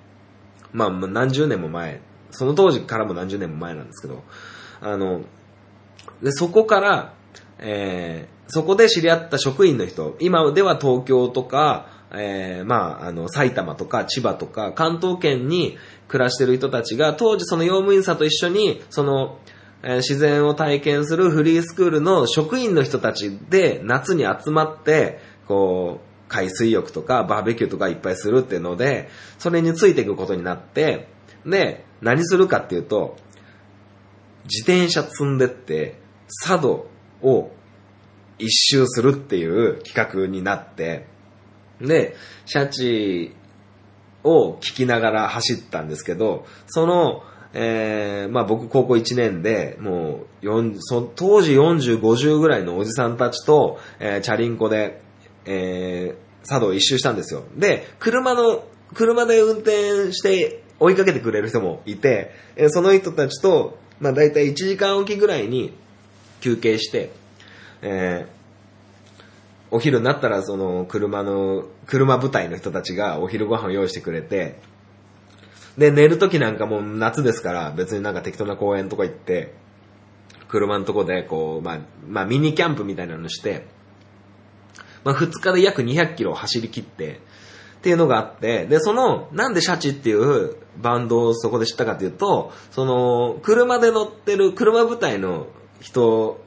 [0.72, 4.24] まあまあ何十年も前、その当時からも何十年も前なんですけど、
[4.82, 5.22] あの、
[6.22, 7.14] で、そこから、
[7.60, 15.78] えーそこで知り合った職員の人、今では東京とか、えーまあ、あの、埼玉とか千葉とか関東圏に
[16.08, 19.40] 暮らしてる人たちが、当時その用務員さんと一緒に、その、
[19.84, 31.10] えー自然を体験するフリースクールの職員の人たちで夏に集まって、こう、海水浴とかバーベキューとかいっぱいするっていうので、それについていくことになって、
[31.46, 33.18] で、何するかっていうと、
[34.48, 36.90] 自転車積んでって、佐渡
[37.22, 37.52] を
[38.40, 41.06] 一周するっていう企画になって、
[41.82, 43.36] で、シャチ
[44.24, 47.24] を聞きながら走ったんですけど、その、
[47.54, 55.02] えーまあ僕高校1年で、もう4そ当時40、50ぐらいのおじさんたちと、えーチャリンコで、
[55.46, 57.44] えー、佐渡を一周したんですよ。
[57.56, 65.74] で、車の、車で運転して追いかけてくれる人もいて、えーその人たちと、まあ大体1時間おきぐらいに
[66.42, 67.12] 休憩して、
[67.82, 68.38] えー
[69.70, 74.60] お昼になったらその車の、車部隊の人たちがお昼ご飯を用意してくれて、
[75.78, 79.54] で、寝るときなんかもう夏ですから、別になんか適当な公園とか行って、
[80.48, 83.66] 車のとこでこう、まあ、まあミニキャンプみたいなのして、
[85.04, 87.20] まあ2日で約200キロ走り切って、
[87.80, 95.48] っていうのがあって、で、その、なんでシャチっていうバンドをそこで知ったかというと、その、車で乗ってる、車部隊の
[95.80, 96.40] 人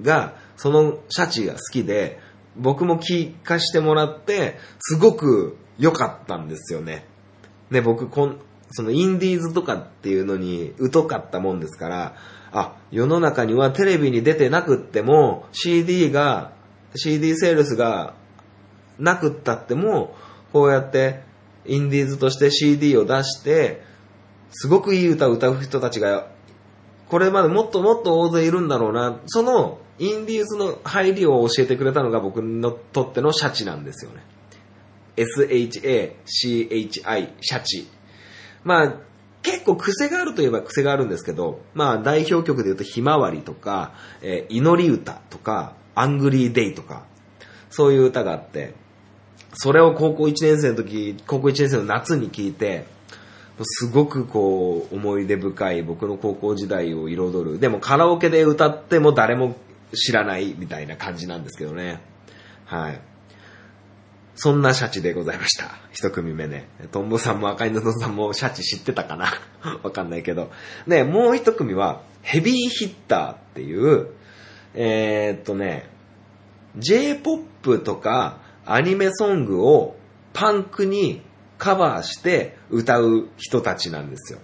[0.00, 2.20] が、そのシャチが好きで、
[2.56, 7.06] 僕も聞かしてもらって、すごく良かったんですよね。
[7.70, 8.38] で、僕こん、
[8.70, 12.14] そのインディーズとかっていうのに疎かったもんですから、
[12.52, 16.52] あ、世の中にはテレビに出てなくっても CD が、
[16.94, 18.14] CD セールスが
[18.98, 20.14] なくったっても、
[20.52, 21.22] こうやって
[21.66, 23.82] インディーズとして CD を出して、
[24.50, 26.28] すごくいい歌を歌う人たちが、
[27.08, 29.20] これまでもっともっと大勢いるんだろうな。
[29.26, 34.22] そのインディーズの入りを教えてくれたのが僕のとってのシャチなんですよね。
[35.16, 36.24] SHA-CHI、
[37.40, 37.86] シャチ。
[38.64, 38.94] まあ、
[39.42, 43.92] 結構癖があるといえば癖があるんですけど、まあ代表曲で言うとひまわりとか、
[44.22, 47.04] えー祈り歌とか、アングリーデイとか、
[47.70, 48.74] そういう歌があって、
[49.54, 52.86] それを高校1年生の時、高校1年生の夏に聞いて、
[53.62, 57.58] すごくこう、思い出深い僕の高校時代を彩る。
[57.58, 59.56] でもカラオケで歌っても誰も
[59.94, 62.00] 知らないみたいな感じなんですけどね。
[62.64, 63.00] はい。
[64.34, 65.66] そんなシャチでございました。
[65.92, 66.66] 一組目ね。
[66.90, 69.34] トンボさんも赤い布さんもシャチ知ってたかな？
[69.84, 70.50] わかんないけど。
[70.88, 74.08] で、もう一組は、ヘビーヒッターっていう、
[74.74, 75.90] えー、っとね、
[76.78, 79.96] J-POP とかアニメソングを
[80.32, 81.22] パンクに
[81.58, 84.38] カバーして歌う人たちなんですよ。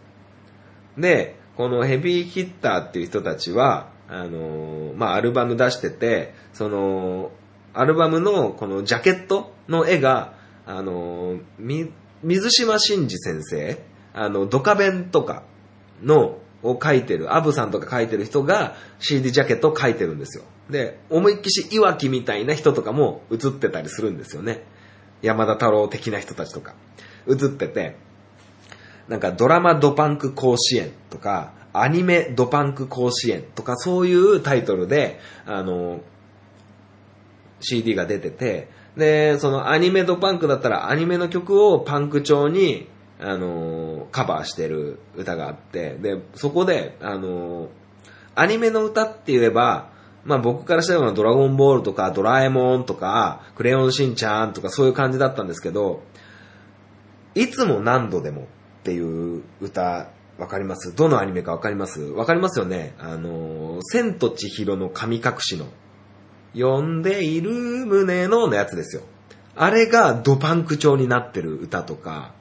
[0.96, 7.30] で、このヘビーヒッターっていう人たちは、あのーまあ、アルバム出してて、その、
[7.74, 10.34] アルバムのこのジャケットの絵が、
[10.66, 11.92] あのーみ、
[12.22, 13.82] 水島真司先生、
[14.14, 15.42] あの、ドカベンとか
[16.02, 20.44] の、を描いてる、アブさんとか描いてる人が CD ジャケットを描いてるんですよ。
[20.70, 24.62] で、思いっきしいわきみたいな人とかも映ってたりするんですよね。
[25.22, 26.74] 山田太郎的な人たちとか。
[27.28, 27.96] 映ってて、
[29.08, 36.00] なんかドラマドパンク甲子園とか、アニメドパンク甲子園とかそういうタイトルで、あの、
[37.60, 42.88] CD が出てて、で、そのアニメドパンクだったらアニメの曲をパンク調に、
[43.20, 47.68] あの、カバーしてる歌があって、で、そこで、あの、
[48.34, 49.90] アニメの歌って言えば、
[50.28, 56.02] まあ僕からしたらドラゴンボールとかドラえもんとかクレヨンしんちゃんとかそういう感じだったんですけど、
[57.34, 58.44] いつも何度でもっ
[58.84, 60.94] ていう歌、わかります？
[60.94, 62.02] どのアニメかわかります？
[62.02, 62.94] わかりますよね？
[62.98, 65.66] あの、千と千尋の神隠しの、
[66.54, 69.02] 呼んでいる胸ののやつですよ。
[69.56, 72.34] あれがドパンク調になってる歌とか、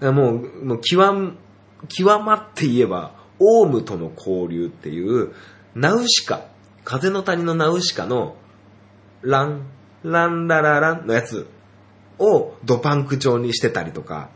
[0.00, 1.34] もう、もう極、
[1.88, 5.32] 極まって言えば、オウムとの交流っていう、
[5.74, 6.46] ナウシカ、
[6.84, 8.36] 風の谷のナウシカの、
[9.22, 9.66] ラン、
[10.02, 11.46] ランララランのやつ
[12.18, 14.30] をドパンク調にしてたりとか、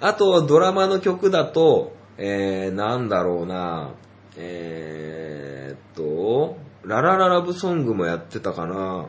[0.00, 3.94] あとドラマの曲だと、えー、なんだろうな、
[4.36, 9.08] えー、っと、ララララブソングもやってたかな。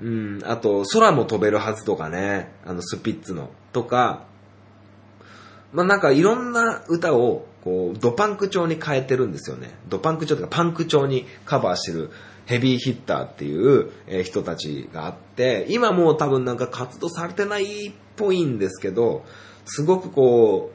[0.00, 4.24] うん、あと、空も飛べるはずとかね、あの、スピッツの、とか、
[5.72, 9.74] まあ、なんかいろんな歌を、こう、ドパンク調に変えてるんですよね。
[9.88, 12.10] ドパンク調というかパンク調にカバーしてる
[12.44, 13.90] ヘビーヒッターっていう
[14.22, 19.24] 人たちがあって、今もう多分なんか活動されてないっぽいんですけど、
[19.64, 20.70] すごくこ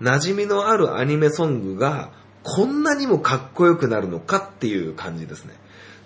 [0.00, 2.10] う、馴染みのあるアニメソングが
[2.42, 5.54] こんなにもかっこよくなるのかっていう感じですね。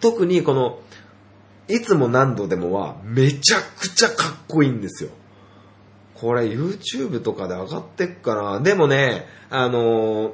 [0.01, 0.81] 特にこの、
[1.69, 5.11] いつも何度でもはめちゃくちゃかっこいいんですよ。
[6.21, 8.61] これ YouTube とかで上がってっかな。
[8.61, 10.33] でもね、あのー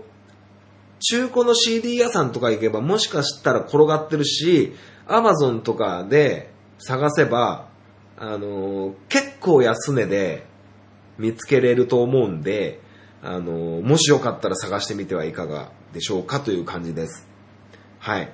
[0.99, 4.72] 中古の CD 屋さんとか行けばもしかしたら転がってるし、
[5.07, 7.68] アマゾンとかで探せば、
[8.16, 10.47] あのー結構安値で
[11.18, 12.80] 見つけれると思うんで、
[13.22, 17.28] あのーもしよかったら探してみてはいかがでしょうかという感じです。
[17.99, 18.32] はい。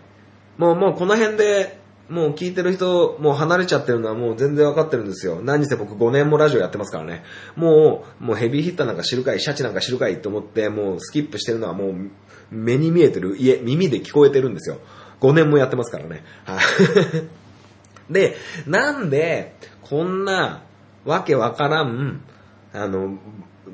[0.57, 1.82] もう、もうこの辺で、
[2.13, 5.41] もう聞いてる人、もう離れちゃってるのはもう全然わかってるんですよ。
[5.43, 7.25] 何せ僕5年もラジオやってますからね。
[7.57, 12.11] もう、もうヘビーヒッターなんか知るかい、シャチなんか知るかいと思って、もうスキップしてるのはもう
[12.51, 14.77] 目に見えてる、家、耳で聞こえてるんですよ。
[15.23, 16.23] 5年もやってますからね。
[16.45, 18.13] はい。
[18.13, 18.37] で、
[18.67, 20.65] なんで、こんな、
[21.07, 22.21] わけわからん、
[22.75, 23.17] あの、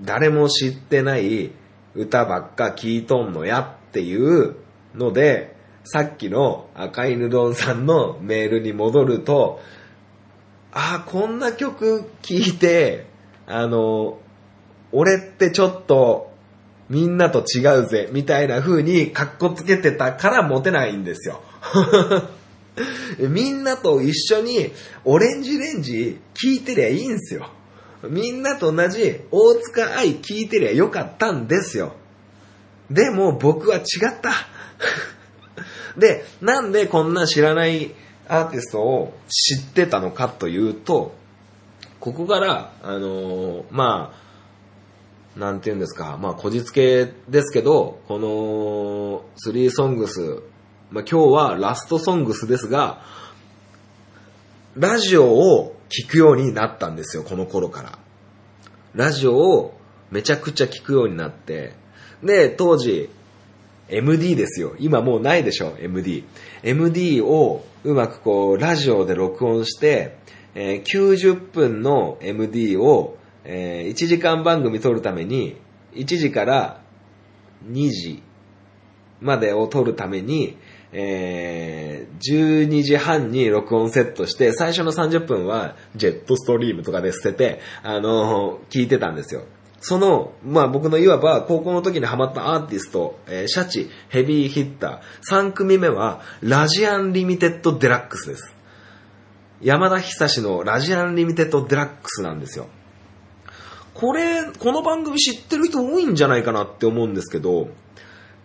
[0.05, 1.51] 誰も知ってない
[1.97, 4.55] 歌ばっか聞いとんのやっていう
[4.95, 5.58] ので、
[5.91, 9.59] さっきの赤犬丼さんのメールに戻ると、
[10.70, 13.07] ああ、こんな曲聴いて、
[13.47, 14.18] あの、
[14.93, 16.30] 俺ってちょっと
[16.91, 21.41] みんなと違うぜ、みたいな風にカッコつけてたからモテないんですよ。
[23.18, 24.70] みんなと一緒に
[25.07, 27.49] オレンジレンジ聴いてりゃいいんすよ。
[28.11, 31.95] みんなと同じ大塚愛聴いてりゃよかったんですよ。
[32.91, 33.84] でも僕は違っ
[34.20, 34.32] た。
[35.99, 37.95] で、なんでこんな知らない
[38.29, 41.15] アーティストを知ってたのかというと、
[42.01, 44.13] ここから、あのーま
[45.37, 50.43] あ、なんて言うんですか、まあ、こじつけですけど、この、3ソングス、
[50.91, 53.03] まあ、今日はラストソングスですが、
[54.77, 57.99] ラジオを聞くようになったんですよ、この頃から。
[58.95, 59.79] ラジオを
[60.11, 61.75] めちゃくちゃ聞くようになって、
[62.23, 63.11] で、当時、
[63.89, 64.74] MD ですよ。
[64.78, 66.24] 今もうないでしょ、MD。
[66.62, 70.16] MD をうまくこう、ラジオで録音して、
[70.55, 75.57] えー90分の MD を、え1時間番組撮るために、
[75.95, 76.80] 1時から
[77.70, 78.22] 2時
[79.20, 80.57] までを撮るために、
[80.93, 89.45] えー12時半に録音セットして、最初の30分はジェットストリームとかで捨てて、あのー聞いてたんですよ。
[89.81, 98.55] その、まあ僕のいわば高校の時にハマったアーティスト、えーシャチ、ヘビーヒッター、3組目はラジアンリミテッドデラックスです。
[99.61, 102.68] 山田久志のラジアンリミテッドデラックスなんですよ。
[103.95, 107.68] これ、この番組知ってる人多いんじゃないかなって思うんですけど、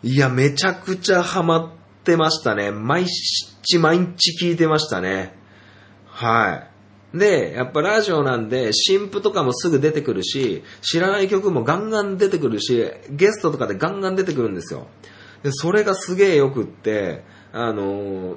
[0.02, 1.72] いや、めちゃくちゃハマっ
[2.04, 2.72] てましたね。
[2.72, 5.36] 毎日毎日聞いてましたね。
[6.08, 6.73] はい。
[7.14, 14.88] で、やっぱラジオなんで、新譜とかもすぐ出てくるし、知らない曲もガンガン出てくるし、ゲストとかでガンガン出てくるんですよ。
[15.44, 18.36] で、それがすげえよくって、あのー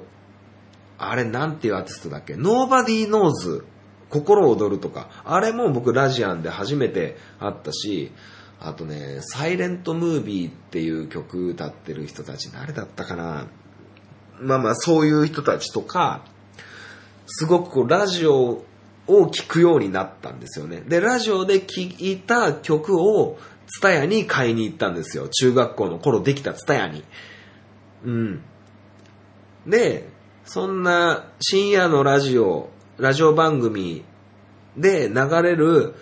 [0.99, 3.63] あれなんていうアーティストだっけ ?Nobody Knows
[4.09, 5.09] 心躍るとか。
[5.25, 8.11] あれも僕ラジアンで初めて会ったし、
[8.59, 13.47] あとね、サイレントムービーっていう曲歌ってる人たち誰だったかな
[14.39, 16.25] まあまあそういう人たちとか、
[17.27, 18.63] すごくこうラジオ
[19.07, 20.81] を聴くようになったんですよね。
[20.87, 23.37] で、ラジオで聴いた曲を
[23.67, 25.27] ツタヤに買いに行ったんですよ。
[25.27, 27.03] 中学校の頃できたツタヤに。
[28.05, 28.41] うん。
[29.65, 30.09] で、
[30.45, 34.03] そんな深夜のラジオ、ラジオ番組
[34.77, 35.95] で流れる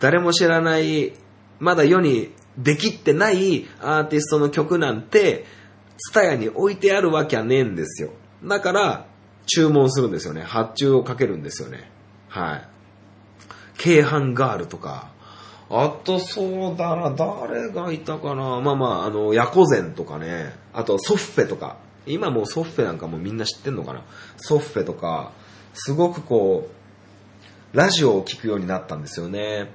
[0.00, 1.12] 誰も知らない、
[1.58, 5.44] まだ世にできってないアーティストの曲なんて、
[5.98, 8.10] ツタヤに置いてあるわけはねえんですよ。
[8.42, 9.06] だから、
[9.46, 10.42] 注文するんですよね。
[10.42, 11.89] 発注をかけるんですよね。
[12.30, 12.62] はい。
[13.76, 15.10] 京阪ガールとか、
[15.68, 18.60] あとそうだな、誰がいたかな。
[18.60, 20.52] まあまあ、あの、ヤコゼンとかね。
[20.72, 21.76] あとソッフェとか。
[22.06, 24.02] 今もう SOFFetなんかもみんな知ってんのかな。
[24.36, 25.32] SOFFetとか、
[25.74, 26.68] すごくこ
[27.74, 29.70] う、ラジオを聞くようになったんですよね。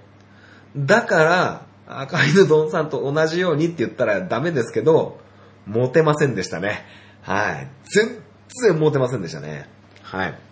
[0.76, 5.20] だから、赤犬ドンさんと同じようにって言ったらダメですけど、
[5.66, 6.86] モテませんでしたね。
[7.22, 7.68] はい。
[7.86, 8.22] 全
[8.64, 9.70] 然モテませんでしたね。
[10.01, 10.45] はい。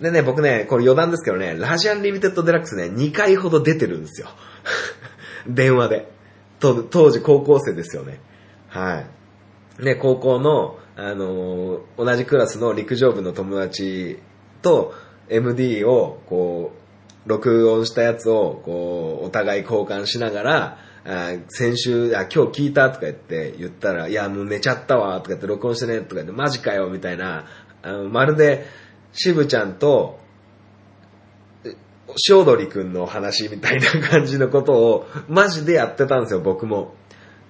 [0.00, 4.28] でね、僕ね、これ余談ですけどね、ラジアンリミテッドデラックスね、2回ほど出てるんですよ。
[5.46, 6.12] 電話で。
[6.60, 8.20] 当時高校生ですよね。
[8.68, 9.04] は
[9.78, 9.84] い。
[9.84, 14.18] ね、高校の、あのー同じクラスの陸上部の友達
[14.62, 14.94] と
[15.28, 16.72] MD を、こ
[17.26, 27.46] う、録音したやつを、こう、お互い交換しながら、あ先週、あ、今日聞いたとか言って言ったら、いや、もう寝ちゃったわ、とか言って録音してね、とか言って、マジかよ、みたいな、
[27.82, 28.64] あのまるで、
[29.14, 30.18] 渋ちゃんと、
[32.28, 36.94] 塩鳥くんの話みたいな感じのことを、マジでやってたんですよ、僕も。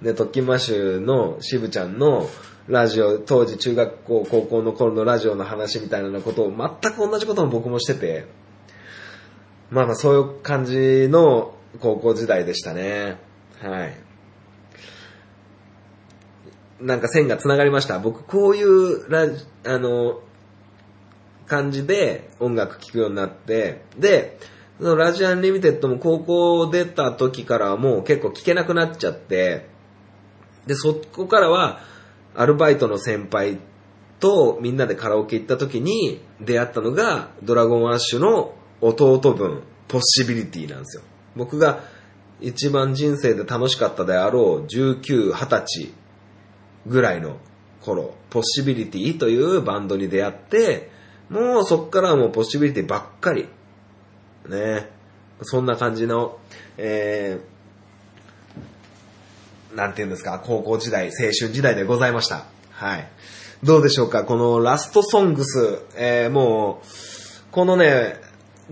[0.03, 2.29] で、トッキンマッシュの渋ちゃんの
[2.69, 8.27] ラジオ、当時中学校、高校の頃のラジオの話みたいなことを全く同じことを僕もしてて、
[9.71, 13.19] まあまあそういう感じの高校時代でしたね。
[13.61, 13.97] はい。
[16.81, 17.99] なんか線が繋がりました。
[17.99, 20.21] 僕、こういうラジ、あの、
[21.47, 24.38] 感じで音楽聴くようになって、で、
[24.78, 29.66] そのラジアンリミテッドも高校出た時からはもう結構聴けなくなっちゃって、
[30.66, 31.80] で、そこからは、
[32.34, 33.59] アルバイトの先輩
[34.18, 41.03] とみんなでカラオケ行った時に出会ったのが、 Dragon Ash の弟分、 Possibility なんですよ。
[41.36, 41.80] 僕が
[42.40, 45.92] 一番人生で楽しかったであろう19、20歳
[46.86, 47.36] ぐらいの
[47.80, 50.90] 頃、ポッシビリティというバンドに出会って、
[51.31, 53.49] もうそっからはもうポッシビリティばっかり。
[54.49, 54.91] ね。
[55.43, 56.39] そんな感じの、
[56.77, 62.45] えー、なんて言うんですか、高校時代、青春時代でございました。
[62.70, 63.09] はい。
[63.62, 66.87] どうでしょうか、このラストソングス、えー、もう、
[67.51, 68.20] このね、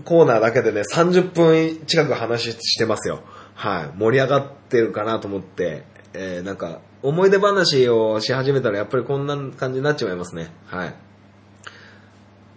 [0.05, 3.21] コーナーだけでね、30分近く話してますよ。
[3.55, 3.97] はい。
[3.97, 5.83] 盛り上がってるかなと思って、
[6.13, 10.51] えー、なんか、思い出話をし始めたらやっぱりこんな感じになっちまいますね。
[10.67, 10.95] はい。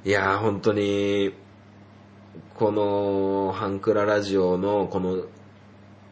[0.06, 1.34] いやー、本当に、
[2.54, 5.24] この、ハンクララジオの、この、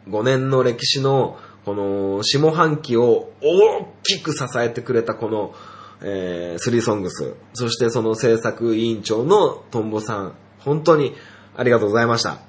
[0.09, 5.55] 5年の歴史の、この、下半期を大きく支えてくれたこの、
[6.03, 7.37] えー、スリーソングス。
[7.53, 10.35] そしてその制作委員長のトンボさん。
[10.59, 11.15] 本当に
[11.55, 12.41] ありがとうございました。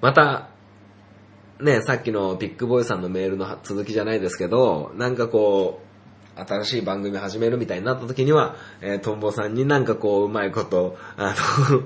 [0.00, 0.50] また、
[1.60, 5.87] ね、さっきのビッグボーイさんのメールの続きじゃないですけど、なんかこう、
[6.46, 11.34] 新しい番組始めるみたいになった時には、えー、トンボさんになんかこう、うまいこと、あ
[11.70, 11.82] の、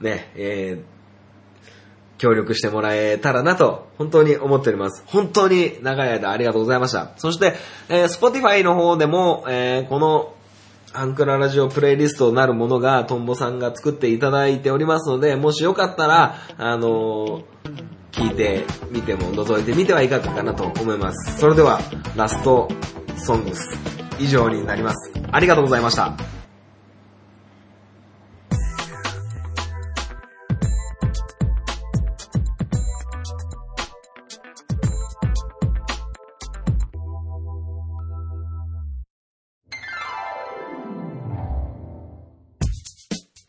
[0.00, 5.02] ね、えー、協力してもらえたらなと、本当に思っております。
[5.06, 7.10] 本当に長い間ありがとうございました。
[7.16, 7.54] そして、
[7.88, 10.34] えー、Spotify の方でも、えー、この、
[10.94, 17.42] アンクララジオプレイリストなるものが、トンボさんが作っていただいておりますので、もしよかったら、あのー、
[18.12, 21.38] 聞いてみても、覗いてみてはいかがかなと思います。
[21.38, 21.80] それでは、
[22.14, 22.68] ラスト
[23.18, 23.68] ソングス、
[24.18, 25.12] 以上になります。
[25.30, 26.14] ありがとうございました。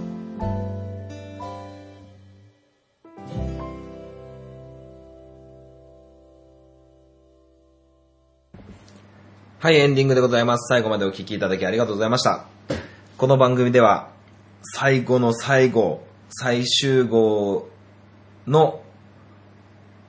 [9.61, 10.67] はい、エンディングでございます。
[10.73, 12.45] 最後までお聞きいただきありがとうございました。
[13.15, 14.09] この番組では、
[14.63, 17.69] 最後の最後、最終号
[18.47, 18.81] の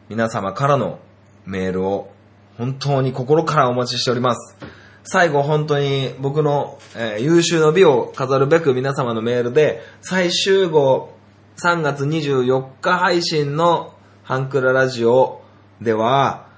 [0.08, 1.00] 皆様からの
[1.44, 2.10] メールを
[2.56, 4.56] 本当に心からお待ちしております。
[5.04, 11.12] 最後本当に僕の、え優秀の美を飾るべく皆様のメールで最終号
[11.58, 13.92] 3月24日配信の
[14.22, 15.42] ハンクララジオ
[15.82, 16.48] では、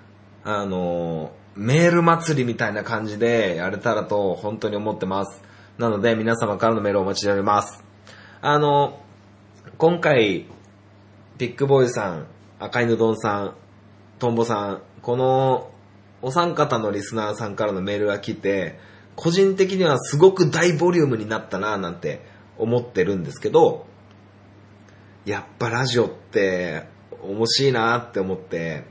[0.45, 5.41] あのーメール祭りみたいな感じでやれたらと本当に思ってます。
[5.79, 7.85] なので皆様からのメールをお待ちしております。
[8.41, 9.01] あの、
[9.79, 10.47] 今回、
[11.39, 12.27] ビッグボーイさん、
[12.59, 13.55] 赤犬丼さん、
[14.19, 15.71] トンボさん、この
[16.23, 18.79] お三方のリスナーさんからのメールが来て、
[19.17, 22.21] 個人的にはすごく大ボリュームになったななんて
[22.59, 23.87] 思ってるんですけど、
[25.25, 26.85] やっぱラジオって
[27.23, 28.85] 面白いなって思って、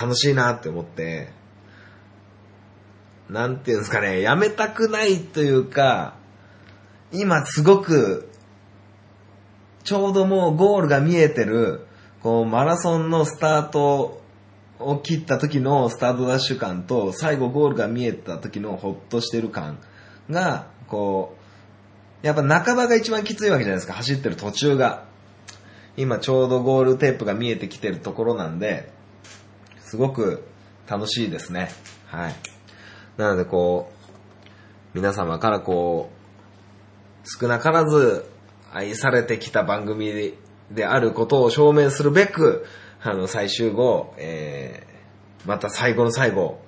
[0.00, 1.32] 楽しいなって思って、
[3.28, 6.14] なんていうんですかね、やめたくないというか、
[7.12, 8.28] 今すごく、
[9.82, 11.86] ちょうどもうゴールが見えてる、
[12.22, 14.20] こうマラソンのスタート
[14.78, 19.78] を切った時のスタートダッシュ感と、最後ゴールが見えた時のホッとしてる感
[20.30, 21.36] が、こ
[22.22, 25.04] う、やっぱ半ばが一番きついわけじゃないですか、走ってる途中が。
[25.96, 28.90] 今ちょうどゴールテープが見えてきてるところなんで、
[29.80, 30.44] すごく
[30.88, 31.70] 楽しいですね。
[32.06, 32.53] はい。
[33.16, 33.94] なのでこう、
[34.94, 38.28] 皆様からこう、少なからず
[38.72, 40.34] 愛されてきた番組
[40.70, 42.66] であることを証明するべく、
[43.02, 46.60] あの、最終後、えー、また最後の最後、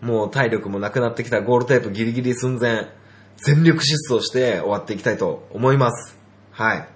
[0.00, 2.88] もう体力もなくなってきたゴールテープギリギリ寸前、
[3.36, 6.16] 全力疾走して終わっていきたいと思います。
[6.52, 6.88] はい。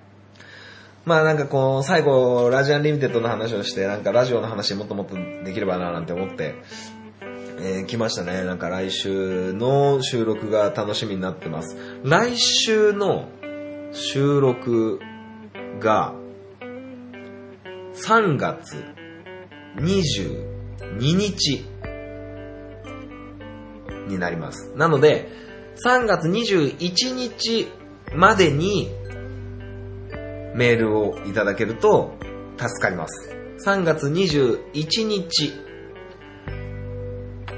[1.05, 6.55] まあなんかこう、最後、ラジアンリミテッドの話をして、なんかラジオの話もっともっとできればななんて思って、
[7.67, 8.45] えー来ましたね。
[8.45, 11.79] なんか来週の収録が楽しみになってます。
[12.03, 13.31] 来週の
[13.93, 15.01] 収録
[15.81, 16.13] が、
[18.07, 18.85] 3月
[19.77, 20.45] 22
[21.01, 21.65] 日
[24.09, 24.75] になります。
[24.77, 25.31] なので、
[25.87, 27.73] 3月21日
[28.15, 28.91] までに
[30.55, 32.13] メールをいただけると
[32.59, 33.35] 助かります。
[33.65, 35.64] 3月21日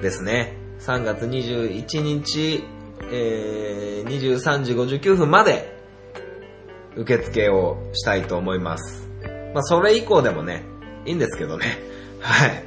[0.02, 0.56] ですね。
[0.80, 2.64] 3月21日、
[3.10, 5.76] えー、23時59分まで
[6.96, 9.08] 受付をしたいと思います。
[9.54, 10.64] まあ、それ以降でもね、
[11.04, 11.78] いいんですけどね。
[12.20, 12.64] はい。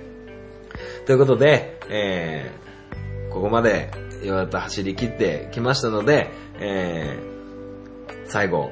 [1.06, 3.92] ということで、えー、ここまで
[4.24, 8.72] ようやっと走り切ってきましたので、えー、最後、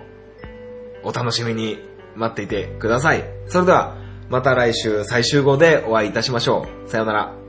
[1.03, 1.80] お楽しみに
[2.16, 3.24] 待っていてください。
[3.47, 3.97] それでは、
[4.30, 6.89] また来週最終号でお会いいたしましょう。
[6.89, 7.46] さようなら。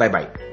[0.00, 0.49] バイバイ。